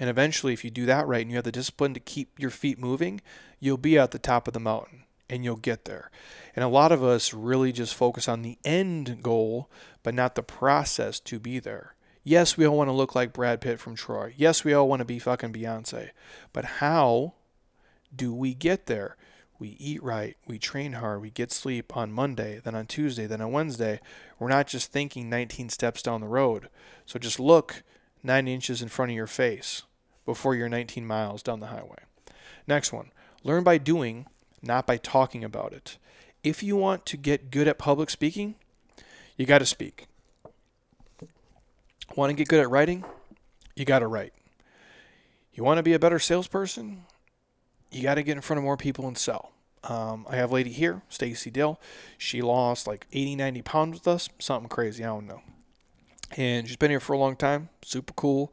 [0.00, 2.50] And eventually, if you do that right and you have the discipline to keep your
[2.50, 3.20] feet moving,
[3.60, 6.10] you'll be at the top of the mountain and you'll get there.
[6.56, 9.70] And a lot of us really just focus on the end goal,
[10.02, 11.94] but not the process to be there.
[12.24, 14.34] Yes, we all want to look like Brad Pitt from Troy.
[14.36, 16.10] Yes, we all want to be fucking Beyonce.
[16.52, 17.34] But how
[18.14, 19.16] do we get there?
[19.58, 23.40] we eat right, we train hard, we get sleep on Monday, then on Tuesday, then
[23.40, 24.00] on Wednesday.
[24.38, 26.68] We're not just thinking 19 steps down the road.
[27.06, 27.82] So just look
[28.22, 29.82] nine inches in front of your face
[30.24, 31.98] before you're 19 miles down the highway.
[32.66, 33.10] Next one
[33.44, 34.26] learn by doing,
[34.62, 35.98] not by talking about it.
[36.42, 38.54] If you want to get good at public speaking,
[39.36, 40.06] you got to speak.
[42.16, 43.04] Want to get good at writing?
[43.76, 44.32] You got to write.
[45.52, 47.04] You want to be a better salesperson?
[47.90, 49.52] you got to get in front of more people and sell.
[49.84, 51.80] Um, I have a lady here, Stacy Dill.
[52.18, 55.04] She lost like 80, 90 pounds with us, something crazy.
[55.04, 55.42] I don't know.
[56.36, 57.70] And she's been here for a long time.
[57.82, 58.52] Super cool.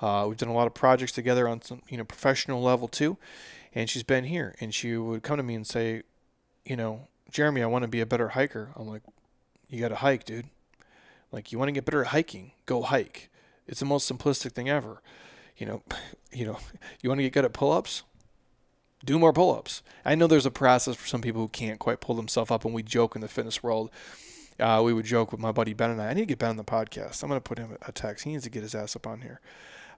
[0.00, 3.16] Uh, we've done a lot of projects together on some, you know, professional level too.
[3.76, 6.02] And she's been here, and she would come to me and say,
[6.64, 8.70] you know, Jeremy, I want to be a better hiker.
[8.74, 9.02] I'm like,
[9.68, 10.46] you got to hike, dude.
[11.30, 12.52] Like, you want to get better at hiking?
[12.64, 13.30] Go hike.
[13.66, 15.02] It's the most simplistic thing ever.
[15.58, 15.82] You know,
[16.32, 16.58] you know,
[17.02, 18.02] you want to get good at pull-ups?
[19.04, 19.82] do more pull-ups.
[20.04, 22.74] I know there's a process for some people who can't quite pull themselves up, and
[22.74, 23.90] we joke in the fitness world.
[24.58, 26.08] Uh, we would joke with my buddy Ben and I.
[26.08, 27.22] I need to get Ben on the podcast.
[27.22, 28.24] I'm going to put him a text.
[28.24, 29.40] He needs to get his ass up on here.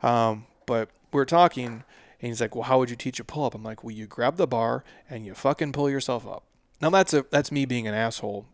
[0.03, 1.85] Um, but we are talking,
[2.21, 4.37] and he's like, "Well, how would you teach a pull-up?" I'm like, "Well, you grab
[4.37, 6.45] the bar and you fucking pull yourself up."
[6.81, 8.47] Now that's a that's me being an asshole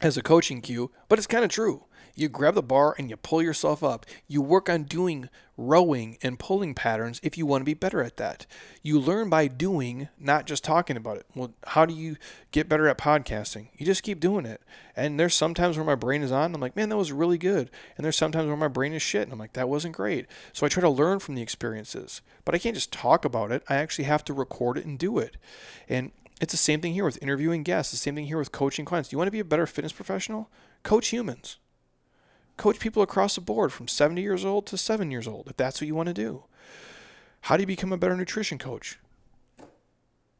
[0.00, 1.84] as a coaching cue, but it's kind of true.
[2.18, 4.06] You grab the bar and you pull yourself up.
[4.26, 8.16] You work on doing rowing and pulling patterns if you want to be better at
[8.16, 8.46] that.
[8.82, 11.26] You learn by doing, not just talking about it.
[11.34, 12.16] Well, how do you
[12.52, 13.68] get better at podcasting?
[13.76, 14.62] You just keep doing it.
[14.96, 17.70] And there's sometimes where my brain is on, I'm like, man, that was really good.
[17.96, 20.26] And there's sometimes where my brain is shit, and I'm like, that wasn't great.
[20.54, 22.22] So I try to learn from the experiences.
[22.46, 23.62] But I can't just talk about it.
[23.68, 25.36] I actually have to record it and do it.
[25.86, 28.86] And it's the same thing here with interviewing guests, the same thing here with coaching
[28.86, 29.10] clients.
[29.10, 30.50] Do you want to be a better fitness professional?
[30.82, 31.58] Coach humans
[32.56, 35.80] coach people across the board from 70 years old to 7 years old if that's
[35.80, 36.44] what you want to do.
[37.42, 38.98] How do you become a better nutrition coach?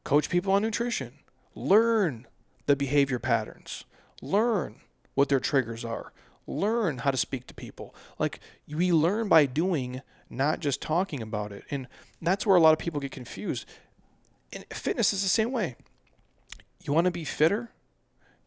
[0.03, 1.13] Coach people on nutrition.
[1.55, 2.27] Learn
[2.65, 3.85] the behavior patterns.
[4.21, 4.77] Learn
[5.15, 6.11] what their triggers are.
[6.45, 7.93] Learn how to speak to people.
[8.17, 11.63] Like we learn by doing, not just talking about it.
[11.69, 11.87] And
[12.21, 13.65] that's where a lot of people get confused.
[14.53, 15.75] And fitness is the same way.
[16.83, 17.71] You want to be fitter?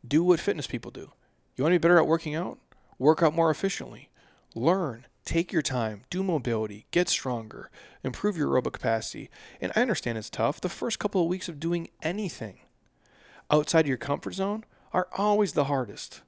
[0.07, 1.13] Do what fitness people do.
[1.57, 2.59] You want to be better at working out?
[3.01, 4.11] Work out more efficiently,
[4.55, 7.71] learn, take your time, do mobility, get stronger,
[8.05, 9.31] improve your aerobic capacity.
[9.61, 10.61] And I understand it's tough.
[10.61, 12.61] The first couple of weeks of doing anything
[13.51, 16.21] outside your comfort zone are always the hardest.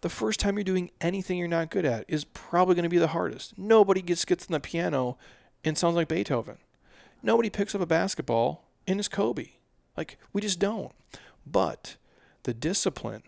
[0.00, 2.98] The first time you're doing anything you're not good at is probably going to be
[2.98, 3.56] the hardest.
[3.56, 5.16] Nobody gets gets on the piano
[5.64, 6.58] and sounds like Beethoven.
[7.22, 9.50] Nobody picks up a basketball and is Kobe.
[9.96, 10.92] Like we just don't.
[11.46, 11.96] But
[12.42, 13.22] the discipline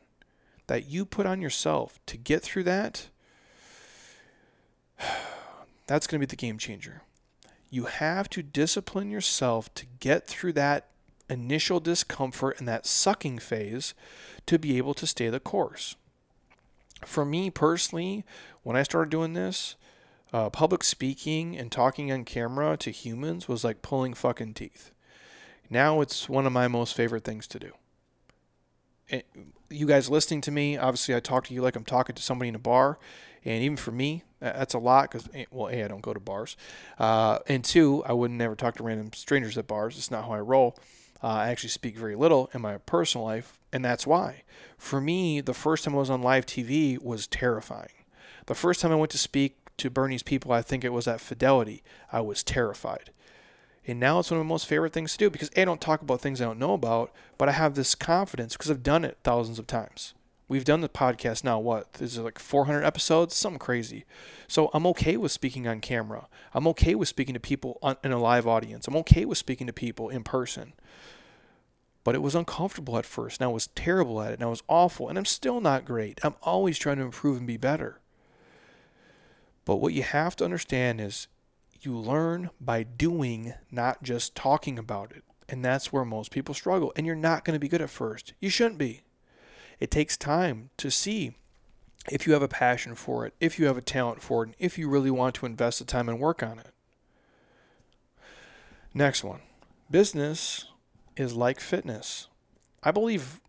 [0.66, 3.08] that you put on yourself to get through that,
[5.86, 7.02] that's going to be the game changer.
[7.70, 10.88] You have to discipline yourself to get through that
[11.28, 13.94] initial discomfort and that sucking phase
[14.46, 15.96] to be able to stay the course.
[17.04, 18.24] For me personally,
[18.62, 19.76] when I started doing this,
[20.32, 24.92] uh, public speaking and talking on camera to humans was like pulling fucking teeth.
[25.68, 27.72] Now it's one of my most favorite things to do.
[29.72, 32.48] You guys listening to me, obviously I talk to you like I'm talking to somebody
[32.48, 32.98] in a bar,
[33.44, 36.20] and even for me, that's a lot because eh, well, a I don't go to
[36.20, 36.56] bars,
[36.98, 39.96] uh, and two I would never talk to random strangers at bars.
[39.96, 40.76] It's not how I roll.
[41.22, 44.42] Uh, I actually speak very little in my personal life, and that's why.
[44.76, 47.92] For me, the first time I was on live TV was terrifying.
[48.46, 51.20] The first time I went to speak to Bernie's people, I think it was at
[51.20, 53.10] Fidelity, I was terrified.
[53.86, 56.02] And now it's one of my most favorite things to do because I don't talk
[56.02, 59.18] about things I don't know about, but I have this confidence because I've done it
[59.24, 60.14] thousands of times.
[60.46, 61.88] We've done the podcast now, what?
[61.98, 63.34] Is it like 400 episodes?
[63.34, 64.04] Something crazy.
[64.46, 66.28] So I'm okay with speaking on camera.
[66.52, 68.86] I'm okay with speaking to people on, in a live audience.
[68.86, 70.74] I'm okay with speaking to people in person.
[72.04, 74.62] But it was uncomfortable at first, and I was terrible at it, and I was
[74.68, 76.20] awful, and I'm still not great.
[76.22, 78.00] I'm always trying to improve and be better.
[79.64, 81.28] But what you have to understand is
[81.84, 85.24] you learn by doing, not just talking about it.
[85.48, 86.92] And that's where most people struggle.
[86.96, 88.34] And you're not going to be good at first.
[88.40, 89.02] You shouldn't be.
[89.80, 91.34] It takes time to see
[92.10, 94.54] if you have a passion for it, if you have a talent for it, and
[94.58, 96.70] if you really want to invest the time and work on it.
[98.94, 99.40] Next one
[99.90, 100.66] business
[101.16, 102.28] is like fitness.
[102.82, 103.40] I believe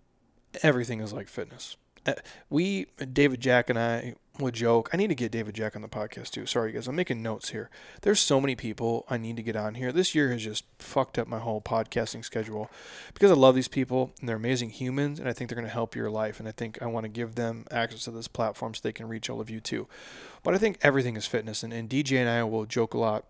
[0.61, 1.77] everything is like fitness.
[2.05, 2.13] Uh,
[2.49, 4.89] we, David Jack and I, would joke.
[4.91, 6.47] I need to get David Jack on the podcast too.
[6.47, 6.87] Sorry, guys.
[6.87, 7.69] I'm making notes here.
[8.01, 9.91] There's so many people I need to get on here.
[9.91, 12.71] This year has just fucked up my whole podcasting schedule
[13.13, 15.73] because I love these people and they're amazing humans and I think they're going to
[15.73, 16.39] help your life.
[16.39, 19.07] And I think I want to give them access to this platform so they can
[19.07, 19.87] reach all of you too.
[20.41, 21.61] But I think everything is fitness.
[21.61, 23.25] And, and DJ and I will joke a lot.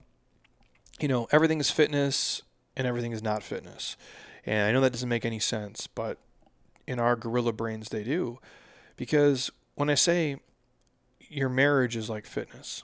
[1.01, 2.43] You know, everything is fitness
[2.77, 3.97] and everything is not fitness.
[4.45, 6.17] And I know that doesn't make any sense, but
[6.87, 8.39] in our gorilla brains, they do.
[8.95, 10.37] Because when I say
[11.33, 12.83] your marriage is like fitness,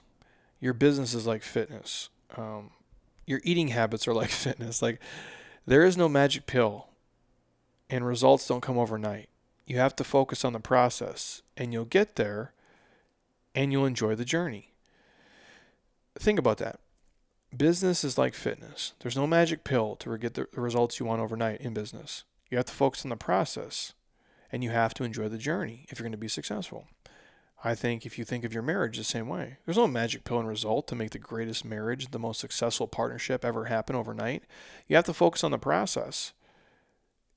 [0.60, 2.70] your business is like fitness, um,
[3.26, 4.82] your eating habits are like fitness.
[4.82, 5.00] Like
[5.66, 6.88] there is no magic pill,
[7.88, 9.28] and results don't come overnight.
[9.66, 12.52] You have to focus on the process, and you'll get there,
[13.54, 14.72] and you'll enjoy the journey.
[16.18, 16.80] Think about that.
[17.56, 18.94] Business is like fitness.
[19.00, 22.24] There's no magic pill to get the results you want overnight in business.
[22.48, 23.94] You have to focus on the process
[24.52, 26.86] and you have to enjoy the journey if you're going to be successful.
[27.62, 30.38] I think if you think of your marriage the same way, there's no magic pill
[30.38, 34.44] and result to make the greatest marriage, the most successful partnership ever happen overnight.
[34.88, 36.32] You have to focus on the process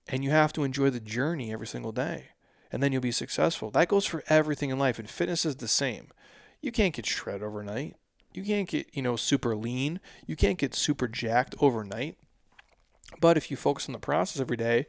[0.07, 2.29] and you have to enjoy the journey every single day.
[2.71, 3.69] And then you'll be successful.
[3.69, 4.97] That goes for everything in life.
[4.97, 6.07] And fitness is the same.
[6.61, 7.95] You can't get shredded overnight.
[8.33, 9.99] You can't get, you know, super lean.
[10.25, 12.17] You can't get super jacked overnight.
[13.19, 14.87] But if you focus on the process every day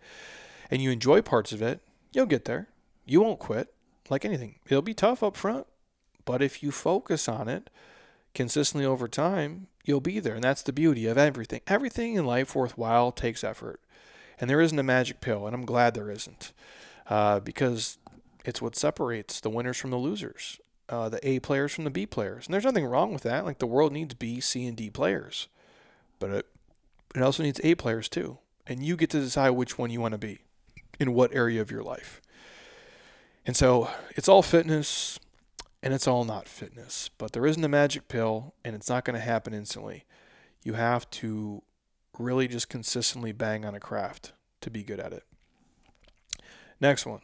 [0.70, 1.82] and you enjoy parts of it,
[2.14, 2.68] You'll get there.
[3.04, 3.74] You won't quit.
[4.10, 5.66] Like anything, it'll be tough up front,
[6.24, 7.70] but if you focus on it
[8.34, 10.34] consistently over time, you'll be there.
[10.34, 11.60] And that's the beauty of everything.
[11.66, 13.80] Everything in life worthwhile takes effort.
[14.40, 16.52] And there isn't a magic pill, and I'm glad there isn't,
[17.08, 17.98] uh, because
[18.44, 22.04] it's what separates the winners from the losers, uh, the A players from the B
[22.04, 22.46] players.
[22.46, 23.44] And there's nothing wrong with that.
[23.44, 25.48] Like the world needs B, C, and D players,
[26.18, 26.46] but it,
[27.14, 28.38] it also needs A players too.
[28.66, 30.40] And you get to decide which one you want to be
[30.98, 32.20] in what area of your life.
[33.46, 35.18] And so it's all fitness
[35.82, 39.18] and it's all not fitness, but there isn't a magic pill and it's not going
[39.18, 40.04] to happen instantly.
[40.62, 41.62] You have to
[42.18, 44.32] really just consistently bang on a craft
[44.62, 45.24] to be good at it.
[46.80, 47.20] Next one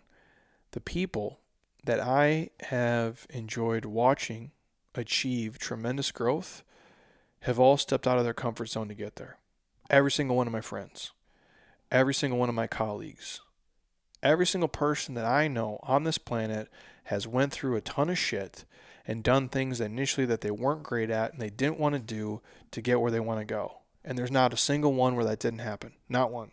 [0.72, 1.40] the people
[1.84, 4.52] that I have enjoyed watching
[4.94, 6.62] achieve tremendous growth
[7.40, 9.38] have all stepped out of their comfort zone to get there.
[9.88, 11.12] Every single one of my friends,
[11.90, 13.40] every single one of my colleagues,
[14.22, 16.68] every single person that I know on this planet
[17.04, 18.64] has went through a ton of shit
[19.06, 22.40] and done things initially that they weren't great at and they didn't want to do
[22.70, 23.78] to get where they want to go.
[24.04, 25.92] And there's not a single one where that didn't happen.
[26.08, 26.52] Not one.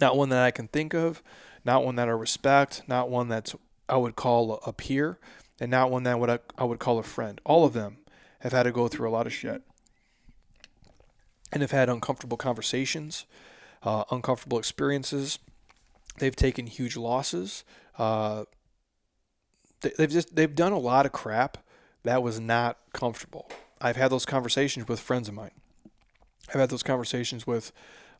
[0.00, 1.22] Not one that I can think of,
[1.64, 3.54] not one that I respect, not one that's
[3.88, 5.18] I would call a peer,
[5.60, 7.40] and not one that would I would call a friend.
[7.44, 7.98] All of them
[8.40, 9.62] have had to go through a lot of shit.
[11.50, 13.24] And have had uncomfortable conversations,
[13.82, 15.38] uh, uncomfortable experiences.
[16.18, 17.64] They've taken huge losses.
[17.96, 18.44] Uh,
[19.80, 21.58] they, they've just they've done a lot of crap
[22.04, 23.50] that was not comfortable.
[23.80, 25.52] I've had those conversations with friends of mine.
[26.48, 27.72] I've had those conversations with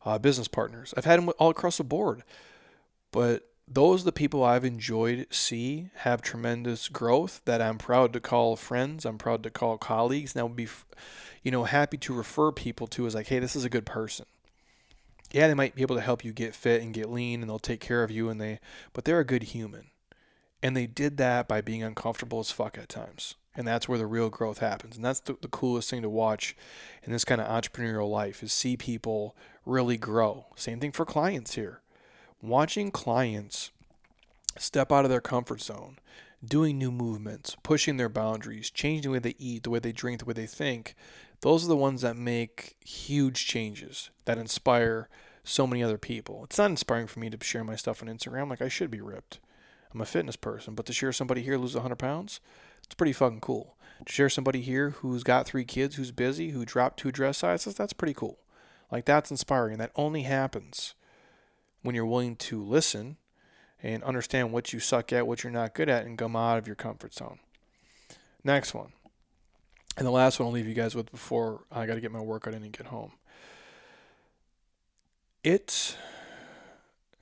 [0.05, 0.93] uh, business partners.
[0.95, 2.23] I've had them all across the board.
[3.11, 8.19] But those are the people I've enjoyed see have tremendous growth that I'm proud to
[8.19, 9.05] call friends.
[9.05, 10.33] I'm proud to call colleagues.
[10.33, 10.67] And I would be,
[11.43, 14.25] you know, happy to refer people to as like, hey, this is a good person.
[15.31, 17.59] Yeah, they might be able to help you get fit and get lean and they'll
[17.59, 18.59] take care of you and they
[18.93, 19.91] but they're a good human.
[20.61, 23.35] And they did that by being uncomfortable as fuck at times.
[23.55, 24.95] And that's where the real growth happens.
[24.95, 26.55] And that's the, the coolest thing to watch
[27.03, 30.47] in this kind of entrepreneurial life is see people really grow.
[30.55, 31.81] Same thing for clients here.
[32.41, 33.71] Watching clients
[34.57, 35.97] step out of their comfort zone,
[36.43, 40.19] doing new movements, pushing their boundaries, changing the way they eat, the way they drink,
[40.19, 40.95] the way they think,
[41.41, 45.09] those are the ones that make huge changes that inspire
[45.43, 46.43] so many other people.
[46.43, 48.49] It's not inspiring for me to share my stuff on Instagram.
[48.49, 49.39] Like I should be ripped.
[49.93, 52.39] I'm a fitness person, but to share somebody here lose 100 pounds,
[52.85, 53.75] it's pretty fucking cool.
[54.05, 57.75] To share somebody here who's got three kids, who's busy, who dropped two dress sizes,
[57.75, 58.39] that's pretty cool.
[58.91, 59.77] Like that's inspiring.
[59.77, 60.93] That only happens
[61.81, 63.17] when you're willing to listen
[63.81, 66.67] and understand what you suck at, what you're not good at, and come out of
[66.67, 67.39] your comfort zone.
[68.43, 68.93] Next one.
[69.99, 72.21] And the last one I'll leave you guys with before I got to get my
[72.21, 73.11] workout in and get home.
[75.43, 75.97] It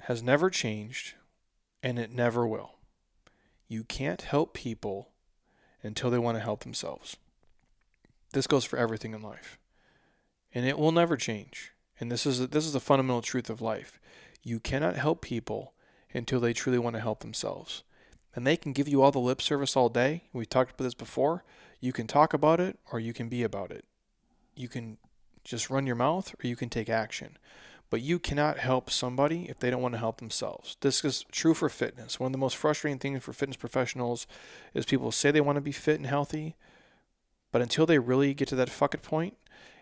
[0.02, 1.16] has never changed
[1.82, 2.76] and it never will.
[3.68, 5.10] You can't help people
[5.82, 7.18] until they want to help themselves.
[8.34, 9.58] This goes for everything in life.
[10.54, 11.74] And it will never change.
[12.00, 14.00] And this is this is the fundamental truth of life.
[14.44, 15.74] You cannot help people
[16.14, 17.82] until they truly want to help themselves.
[18.36, 20.26] And they can give you all the lip service all day.
[20.32, 21.44] We've talked about this before,
[21.80, 23.86] you can talk about it or you can be about it.
[24.56, 24.98] You can
[25.44, 27.38] just run your mouth or you can take action.
[27.90, 30.76] But you cannot help somebody if they don't want to help themselves.
[30.82, 32.20] This is true for fitness.
[32.20, 34.28] One of the most frustrating things for fitness professionals
[34.74, 36.58] is people say they want to be fit and healthy,
[37.54, 39.38] but until they really get to that fuck it point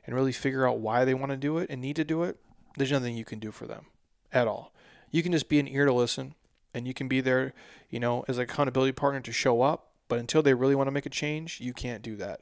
[0.06, 2.38] and really figure out why they want to do it and need to do it,
[2.78, 3.86] there's nothing you can do for them
[4.32, 4.72] at all.
[5.10, 6.36] You can just be an ear to listen
[6.76, 7.54] and you can be there,
[7.89, 10.91] you know, as an accountability partner to show up but until they really want to
[10.91, 12.41] make a change, you can't do that.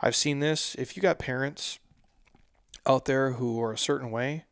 [0.00, 0.74] I've seen this.
[0.74, 1.78] If you got parents
[2.86, 4.44] out there who are a certain way,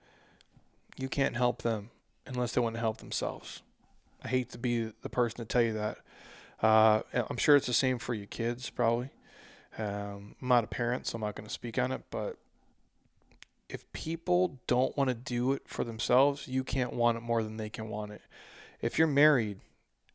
[0.97, 1.91] you can't help them
[2.27, 3.63] unless they want to help themselves.
[4.23, 5.99] I hate to be the person to tell you that.
[6.63, 9.11] Uh, I'm sure it's the same for you kids, probably.
[9.79, 12.03] Um, I'm not a parent, so I'm not going to speak on it.
[12.11, 12.37] But
[13.69, 17.57] if people don't want to do it for themselves, you can't want it more than
[17.57, 18.23] they can want it.
[18.81, 19.61] If you're married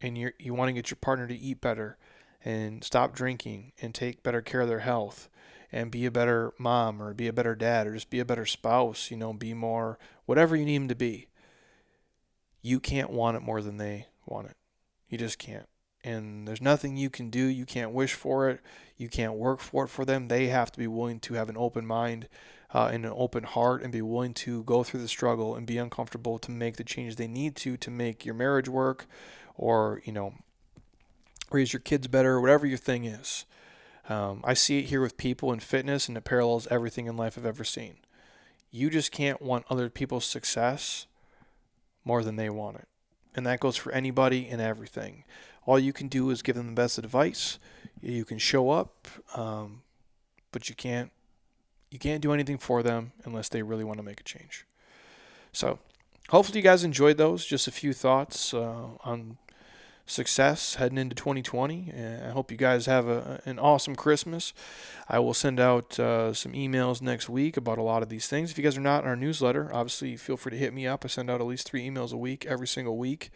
[0.01, 1.97] and you you want to get your partner to eat better,
[2.45, 5.29] and stop drinking and take better care of their health
[5.71, 8.45] and be a better mom or be a better dad or just be a better
[8.45, 11.27] spouse, you know, be more whatever you need them to be.
[12.61, 14.55] You can't want it more than they want it.
[15.09, 15.67] You just can't.
[16.03, 17.39] And there's nothing you can do.
[17.39, 18.61] You can't wish for it.
[18.95, 20.27] You can't work for it for them.
[20.27, 22.29] They have to be willing to have an open mind
[22.73, 25.79] uh, and an open heart and be willing to go through the struggle and be
[25.79, 29.07] uncomfortable to make the changes they need to to make your marriage work
[29.55, 30.35] or, you know,
[31.51, 33.45] raise your kids better, whatever your thing is.
[34.07, 37.37] Um, I see it here with people in fitness, and it parallels everything in life
[37.37, 37.97] I've ever seen.
[38.71, 41.07] You just can't want other people's success
[42.03, 42.87] more than they want it.
[43.35, 45.23] And that goes for anybody and everything.
[45.65, 47.57] All you can do is give them the best advice.
[48.01, 49.81] You can show up, um,
[50.51, 51.11] but you can't
[51.91, 54.65] you can't do anything for them unless they really want to make a change.
[55.53, 55.79] So,
[56.29, 57.45] hopefully, you guys enjoyed those.
[57.45, 59.37] Just a few thoughts uh, on
[60.05, 61.91] success heading into 2020.
[62.25, 64.53] I hope you guys have a, an awesome Christmas.
[65.09, 68.51] I will send out uh, some emails next week about a lot of these things.
[68.51, 71.03] If you guys are not in our newsletter, obviously feel free to hit me up.
[71.03, 73.31] I send out at least three emails a week every single week.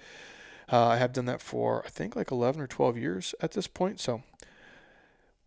[0.72, 3.67] Uh, I have done that for I think like 11 or 12 years at this
[3.67, 3.99] point.
[3.99, 4.22] So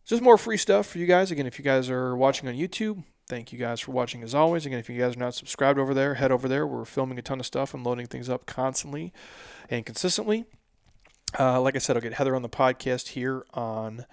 [0.04, 1.30] just more free stuff for you guys.
[1.30, 4.66] Again, if you guys are watching on YouTube, thank you guys for watching as always.
[4.66, 6.66] Again, if you guys are not subscribed over there, head over there.
[6.66, 9.12] We're filming a ton of stuff and loading things up constantly
[9.70, 10.44] and consistently.
[11.38, 14.06] Uh, like I said, I'll get Heather on the podcast here on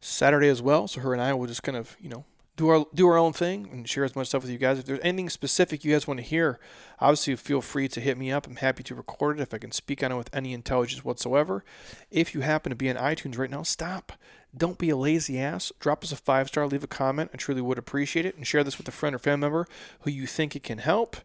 [0.00, 0.88] Saturday as well.
[0.88, 2.24] So her and I will just kind of, you know,
[2.56, 4.78] do our do our own thing and share as much stuff with you guys.
[4.78, 6.58] If there's anything specific you guys want to hear,
[7.00, 8.46] obviously feel free to hit me up.
[8.46, 11.64] I'm happy to record it if I can speak on it with any intelligence whatsoever.
[12.10, 14.12] If you happen to be on iTunes right now, stop.
[14.56, 15.70] Don't be a lazy ass.
[15.80, 17.30] Drop us a five star, leave a comment.
[17.34, 18.36] I truly would appreciate it.
[18.36, 19.66] And share this with a friend or family member
[20.00, 21.16] who you think it can help,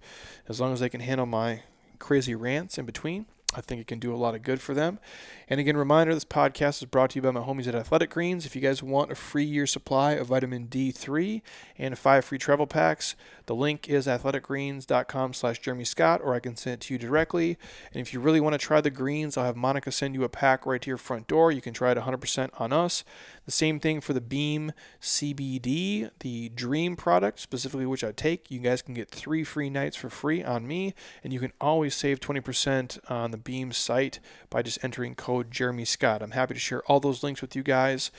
[0.49, 1.64] as long as they can handle my
[1.97, 3.26] crazy rants in between.
[3.54, 4.99] I think it can do a lot of good for them.
[5.49, 8.45] And again, reminder this podcast is brought to you by my homies at Athletic Greens.
[8.45, 11.41] If you guys want a free year supply of vitamin D3
[11.78, 13.16] and five free travel packs,
[13.47, 17.58] the link is athleticgreens.com slash Jeremy Scott, or I can send it to you directly.
[17.93, 20.30] And if you really want to try the greens, I'll have Monica send you a
[20.30, 21.52] pack right to your front door.
[21.52, 23.04] You can try it 100% on us.
[23.45, 24.71] The same thing for the Beam
[25.01, 28.51] CBD, the Dream product, specifically which I take.
[28.51, 31.95] You guys can get three free nights for free on me, and you can always
[31.95, 34.19] save 20% on the Beam site
[34.49, 36.21] by just entering code Jeremy Scott.
[36.21, 38.11] I'm happy to share all those links with you guys.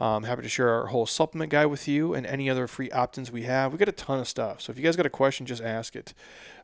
[0.00, 3.32] I'm happy to share our whole supplement guide with you and any other free opt-ins
[3.32, 3.72] we have.
[3.72, 4.60] We got a ton of stuff.
[4.60, 6.14] So if you guys got a question, just ask it.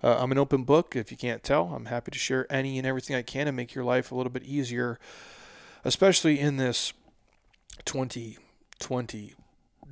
[0.04, 0.94] Uh, I'm an open book.
[0.94, 3.74] If you can't tell, I'm happy to share any and everything I can to make
[3.74, 5.00] your life a little bit easier,
[5.84, 6.92] especially in this
[7.84, 9.34] 2020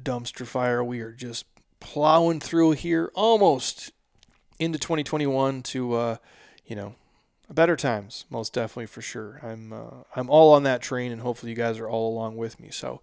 [0.03, 0.83] dumpster fire.
[0.83, 1.47] We are just
[1.81, 3.93] plowing through here almost
[4.59, 6.17] into 2021 to, uh,
[6.65, 6.95] you know,
[7.51, 9.41] better times, most definitely for sure.
[9.43, 12.59] I'm uh, I'm all on that train, and hopefully you guys are all along with
[12.59, 12.71] me.
[12.71, 13.01] So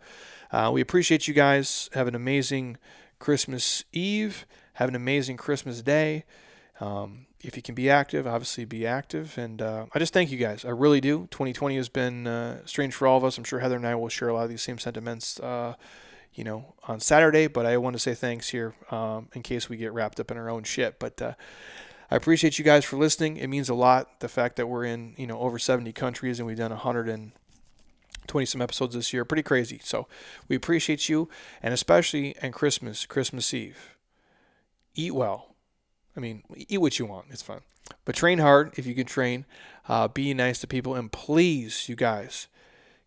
[0.52, 1.90] uh, we appreciate you guys.
[1.94, 2.78] Have an amazing
[3.20, 4.46] Christmas Eve.
[4.74, 6.26] Have an amazing Christmas Day.
[6.80, 9.38] Um, if you can be active, obviously be active.
[9.38, 10.66] And uh, I just thank you guys.
[10.66, 11.28] I really do.
[11.32, 13.38] 2020 has been uh, strange for all of us.
[13.38, 15.76] I'm sure Heather and I will share a lot of these same sentiments uh,
[16.34, 19.78] you know, on Saturday, but I want to say thanks here um, in case we
[19.78, 21.00] get wrapped up in our own shit.
[21.00, 21.34] But uh,
[22.12, 23.38] I appreciate you guys for listening.
[23.38, 24.20] It means a lot.
[24.20, 28.62] The fact that we're in, you know, over 70 countries and we've done 120 some
[28.62, 29.82] episodes this year, pretty crazy.
[29.84, 30.08] So
[30.48, 31.30] we appreciate you,
[31.62, 33.96] and especially on Christmas, Christmas Eve.
[34.96, 35.56] Eat well.
[36.20, 37.28] I mean, eat what you want.
[37.30, 37.62] It's fun.
[38.06, 39.46] But train hard if you can train.
[39.88, 42.48] Uh, be nice to people, and please, you guys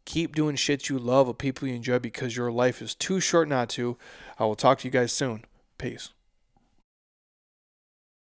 [0.04, 3.48] Keep doing shit you love with people you enjoy because your life is too short
[3.48, 3.96] not to.
[4.38, 5.44] I will talk to you guys soon.
[5.78, 6.10] Peace.